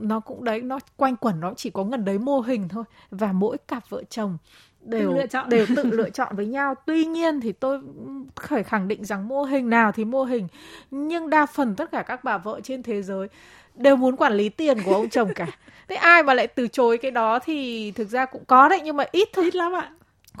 nó 0.00 0.20
cũng 0.20 0.44
đấy 0.44 0.62
nó 0.62 0.78
quanh 0.96 1.16
quẩn 1.16 1.40
nó 1.40 1.54
chỉ 1.56 1.70
có 1.70 1.84
gần 1.84 2.04
đấy 2.04 2.18
mô 2.18 2.40
hình 2.40 2.68
thôi. 2.68 2.84
Và 3.10 3.32
mỗi 3.32 3.56
cặp 3.68 3.90
vợ 3.90 4.02
chồng 4.10 4.38
đều 4.80 5.14
lựa 5.14 5.26
chọn. 5.26 5.48
đều 5.48 5.66
tự 5.76 5.84
lựa 5.90 6.10
chọn 6.10 6.36
với 6.36 6.46
nhau. 6.46 6.74
Tuy 6.86 7.04
nhiên 7.04 7.40
thì 7.40 7.52
tôi 7.52 7.80
phải 8.40 8.62
khẳng 8.62 8.88
định 8.88 9.04
rằng 9.04 9.28
mô 9.28 9.42
hình 9.42 9.70
nào 9.70 9.92
thì 9.92 10.04
mô 10.04 10.24
hình. 10.24 10.48
Nhưng 10.90 11.30
đa 11.30 11.46
phần 11.46 11.74
tất 11.74 11.90
cả 11.90 12.02
các 12.02 12.24
bà 12.24 12.38
vợ 12.38 12.60
trên 12.64 12.82
thế 12.82 13.02
giới 13.02 13.28
đều 13.74 13.96
muốn 13.96 14.16
quản 14.16 14.32
lý 14.32 14.48
tiền 14.48 14.78
của 14.84 14.94
ông 14.94 15.08
chồng 15.08 15.34
cả. 15.34 15.46
Thế 15.88 15.96
ai 15.96 16.22
mà 16.22 16.34
lại 16.34 16.46
từ 16.46 16.68
chối 16.68 16.98
cái 16.98 17.10
đó 17.10 17.38
thì 17.38 17.90
thực 17.92 18.08
ra 18.08 18.26
cũng 18.26 18.44
có 18.44 18.68
đấy 18.68 18.80
nhưng 18.84 18.96
mà 18.96 19.04
ít 19.12 19.28
thôi. 19.32 19.44
Ít 19.44 19.54
lắm 19.54 19.72
ạ. 19.72 19.90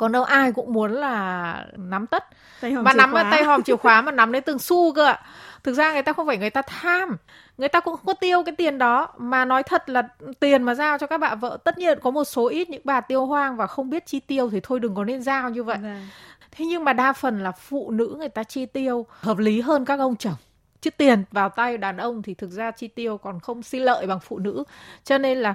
Còn 0.00 0.12
đâu 0.12 0.24
ai 0.24 0.52
cũng 0.52 0.72
muốn 0.72 0.92
là 0.92 1.66
nắm 1.76 2.06
tất. 2.06 2.24
Mà 2.62 2.92
nắm 2.92 3.12
khóa. 3.12 3.30
tay 3.30 3.44
hòm 3.44 3.62
chìa 3.62 3.76
khóa 3.76 4.00
mà 4.02 4.12
nắm 4.12 4.32
đến 4.32 4.42
từng 4.46 4.58
xu 4.58 4.94
cơ 4.94 5.06
ạ. 5.06 5.20
Thực 5.62 5.72
ra 5.72 5.92
người 5.92 6.02
ta 6.02 6.12
không 6.12 6.26
phải 6.26 6.36
người 6.36 6.50
ta 6.50 6.62
tham. 6.62 7.16
Người 7.58 7.68
ta 7.68 7.80
cũng 7.80 7.96
không 7.96 8.06
có 8.06 8.14
tiêu 8.14 8.42
cái 8.46 8.54
tiền 8.56 8.78
đó. 8.78 9.08
Mà 9.18 9.44
nói 9.44 9.62
thật 9.62 9.88
là 9.88 10.02
tiền 10.40 10.62
mà 10.62 10.74
giao 10.74 10.98
cho 10.98 11.06
các 11.06 11.18
bà 11.18 11.34
vợ 11.34 11.58
tất 11.64 11.78
nhiên 11.78 11.98
có 12.02 12.10
một 12.10 12.24
số 12.24 12.48
ít 12.48 12.70
những 12.70 12.82
bà 12.84 13.00
tiêu 13.00 13.26
hoang 13.26 13.56
và 13.56 13.66
không 13.66 13.90
biết 13.90 14.06
chi 14.06 14.20
tiêu 14.20 14.50
thì 14.50 14.60
thôi 14.62 14.80
đừng 14.80 14.94
có 14.94 15.04
nên 15.04 15.22
giao 15.22 15.50
như 15.50 15.62
vậy. 15.62 15.78
Vâng. 15.82 16.06
thế 16.50 16.64
nhưng 16.66 16.84
mà 16.84 16.92
đa 16.92 17.12
phần 17.12 17.42
là 17.42 17.52
phụ 17.52 17.90
nữ 17.90 18.14
người 18.18 18.28
ta 18.28 18.44
chi 18.44 18.66
tiêu 18.66 19.06
hợp 19.20 19.38
lý 19.38 19.60
hơn 19.60 19.84
các 19.84 20.00
ông 20.00 20.16
chồng. 20.16 20.36
Chứ 20.80 20.90
tiền 20.90 21.24
vào 21.32 21.48
tay 21.48 21.78
đàn 21.78 21.96
ông 21.96 22.22
thì 22.22 22.34
thực 22.34 22.50
ra 22.50 22.70
chi 22.70 22.88
tiêu 22.88 23.18
còn 23.18 23.40
không 23.40 23.62
xi 23.62 23.78
lợi 23.78 24.06
bằng 24.06 24.20
phụ 24.20 24.38
nữ. 24.38 24.64
Cho 25.04 25.18
nên 25.18 25.38
là 25.38 25.54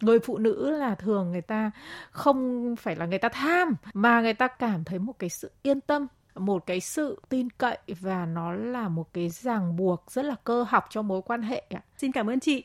người 0.00 0.18
phụ 0.18 0.38
nữ 0.38 0.70
là 0.70 0.94
thường 0.94 1.32
người 1.32 1.40
ta 1.40 1.70
không 2.10 2.74
phải 2.76 2.96
là 2.96 3.06
người 3.06 3.18
ta 3.18 3.28
tham 3.28 3.74
mà 3.94 4.20
người 4.20 4.34
ta 4.34 4.48
cảm 4.48 4.84
thấy 4.84 4.98
một 4.98 5.18
cái 5.18 5.30
sự 5.30 5.50
yên 5.62 5.80
tâm 5.80 6.06
một 6.34 6.66
cái 6.66 6.80
sự 6.80 7.20
tin 7.28 7.50
cậy 7.50 7.78
và 8.00 8.26
nó 8.26 8.52
là 8.52 8.88
một 8.88 9.12
cái 9.12 9.28
ràng 9.28 9.76
buộc 9.76 10.10
rất 10.10 10.24
là 10.24 10.34
cơ 10.44 10.64
học 10.68 10.86
cho 10.90 11.02
mối 11.02 11.22
quan 11.22 11.42
hệ 11.42 11.64
ạ. 11.70 11.80
Xin 11.96 12.12
cảm 12.12 12.30
ơn 12.30 12.40
chị. 12.40 12.64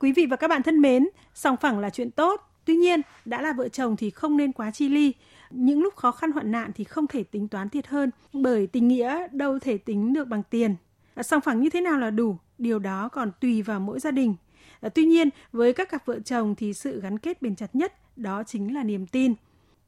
Quý 0.00 0.12
vị 0.12 0.26
và 0.26 0.36
các 0.36 0.48
bạn 0.48 0.62
thân 0.62 0.80
mến, 0.80 1.08
song 1.34 1.56
phẳng 1.56 1.78
là 1.78 1.90
chuyện 1.90 2.10
tốt. 2.10 2.40
Tuy 2.64 2.76
nhiên, 2.76 3.00
đã 3.24 3.42
là 3.42 3.52
vợ 3.52 3.68
chồng 3.68 3.96
thì 3.96 4.10
không 4.10 4.36
nên 4.36 4.52
quá 4.52 4.70
chi 4.70 4.88
ly. 4.88 5.14
Những 5.50 5.82
lúc 5.82 5.96
khó 5.96 6.12
khăn 6.12 6.32
hoạn 6.32 6.50
nạn 6.50 6.70
thì 6.74 6.84
không 6.84 7.06
thể 7.06 7.24
tính 7.24 7.48
toán 7.48 7.68
thiệt 7.68 7.86
hơn, 7.86 8.10
bởi 8.32 8.66
tình 8.66 8.88
nghĩa 8.88 9.28
đâu 9.32 9.58
thể 9.58 9.78
tính 9.78 10.12
được 10.12 10.28
bằng 10.28 10.42
tiền. 10.50 10.76
Song 11.22 11.40
phẳng 11.40 11.60
như 11.60 11.70
thế 11.70 11.80
nào 11.80 11.98
là 11.98 12.10
đủ? 12.10 12.36
Điều 12.58 12.78
đó 12.78 13.08
còn 13.08 13.30
tùy 13.40 13.62
vào 13.62 13.80
mỗi 13.80 14.00
gia 14.00 14.10
đình. 14.10 14.34
À, 14.80 14.88
Tuy 14.88 15.04
nhiên, 15.04 15.28
với 15.52 15.72
các 15.72 15.90
cặp 15.90 16.06
vợ 16.06 16.20
chồng 16.20 16.54
thì 16.54 16.74
sự 16.74 17.00
gắn 17.00 17.18
kết 17.18 17.42
bền 17.42 17.56
chặt 17.56 17.74
nhất 17.74 17.92
đó 18.16 18.42
chính 18.46 18.74
là 18.74 18.82
niềm 18.82 19.06
tin. 19.06 19.34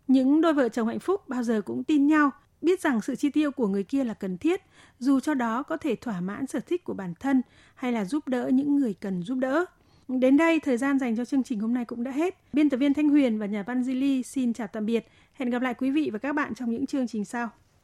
Những 0.09 0.41
đôi 0.41 0.55
vợ 0.55 0.69
chồng 0.69 0.89
hạnh 0.89 0.99
phúc 0.99 1.29
bao 1.29 1.43
giờ 1.43 1.61
cũng 1.61 1.85
tin 1.85 2.07
nhau, 2.07 2.31
biết 2.63 2.81
rằng 2.81 3.01
sự 3.01 3.17
chi 3.17 3.31
tiêu 3.31 3.51
của 3.51 3.69
người 3.69 3.85
kia 3.85 4.05
là 4.05 4.15
cần 4.15 4.39
thiết, 4.39 4.63
dù 4.99 5.21
cho 5.21 5.35
đó 5.35 5.63
có 5.63 5.77
thể 5.77 5.97
thỏa 5.97 6.21
mãn 6.21 6.47
sở 6.47 6.61
thích 6.61 6.85
của 6.85 6.95
bản 6.95 7.15
thân 7.21 7.43
hay 7.75 7.93
là 7.93 8.05
giúp 8.05 8.29
đỡ 8.29 8.49
những 8.53 8.77
người 8.77 8.95
cần 8.95 9.23
giúp 9.23 9.39
đỡ. 9.39 9.65
Đến 10.09 10.37
đây, 10.37 10.61
thời 10.61 10.77
gian 10.77 10.99
dành 10.99 11.17
cho 11.17 11.25
chương 11.25 11.43
trình 11.43 11.61
hôm 11.61 11.75
nay 11.75 11.85
cũng 11.85 12.05
đã 12.05 12.11
hết. 12.11 12.35
Biên 12.53 12.71
tập 12.71 12.77
viên 12.77 12.95
Thanh 12.95 13.09
Huyền 13.09 13.39
và 13.39 13.47
nhà 13.47 13.63
văn 13.63 13.83
Zili 13.83 14.23
xin 14.23 14.53
chào 14.53 14.67
tạm 14.67 14.87
biệt. 14.87 15.09
Hẹn 15.33 15.51
gặp 15.51 15.63
lại 15.63 15.75
quý 15.75 15.91
vị 15.91 16.11
và 16.13 16.19
các 16.19 16.33
bạn 16.33 16.55
trong 16.55 16.71
những 16.71 16.87
chương 16.87 17.09
trình 17.09 17.25
sau. 17.25 17.49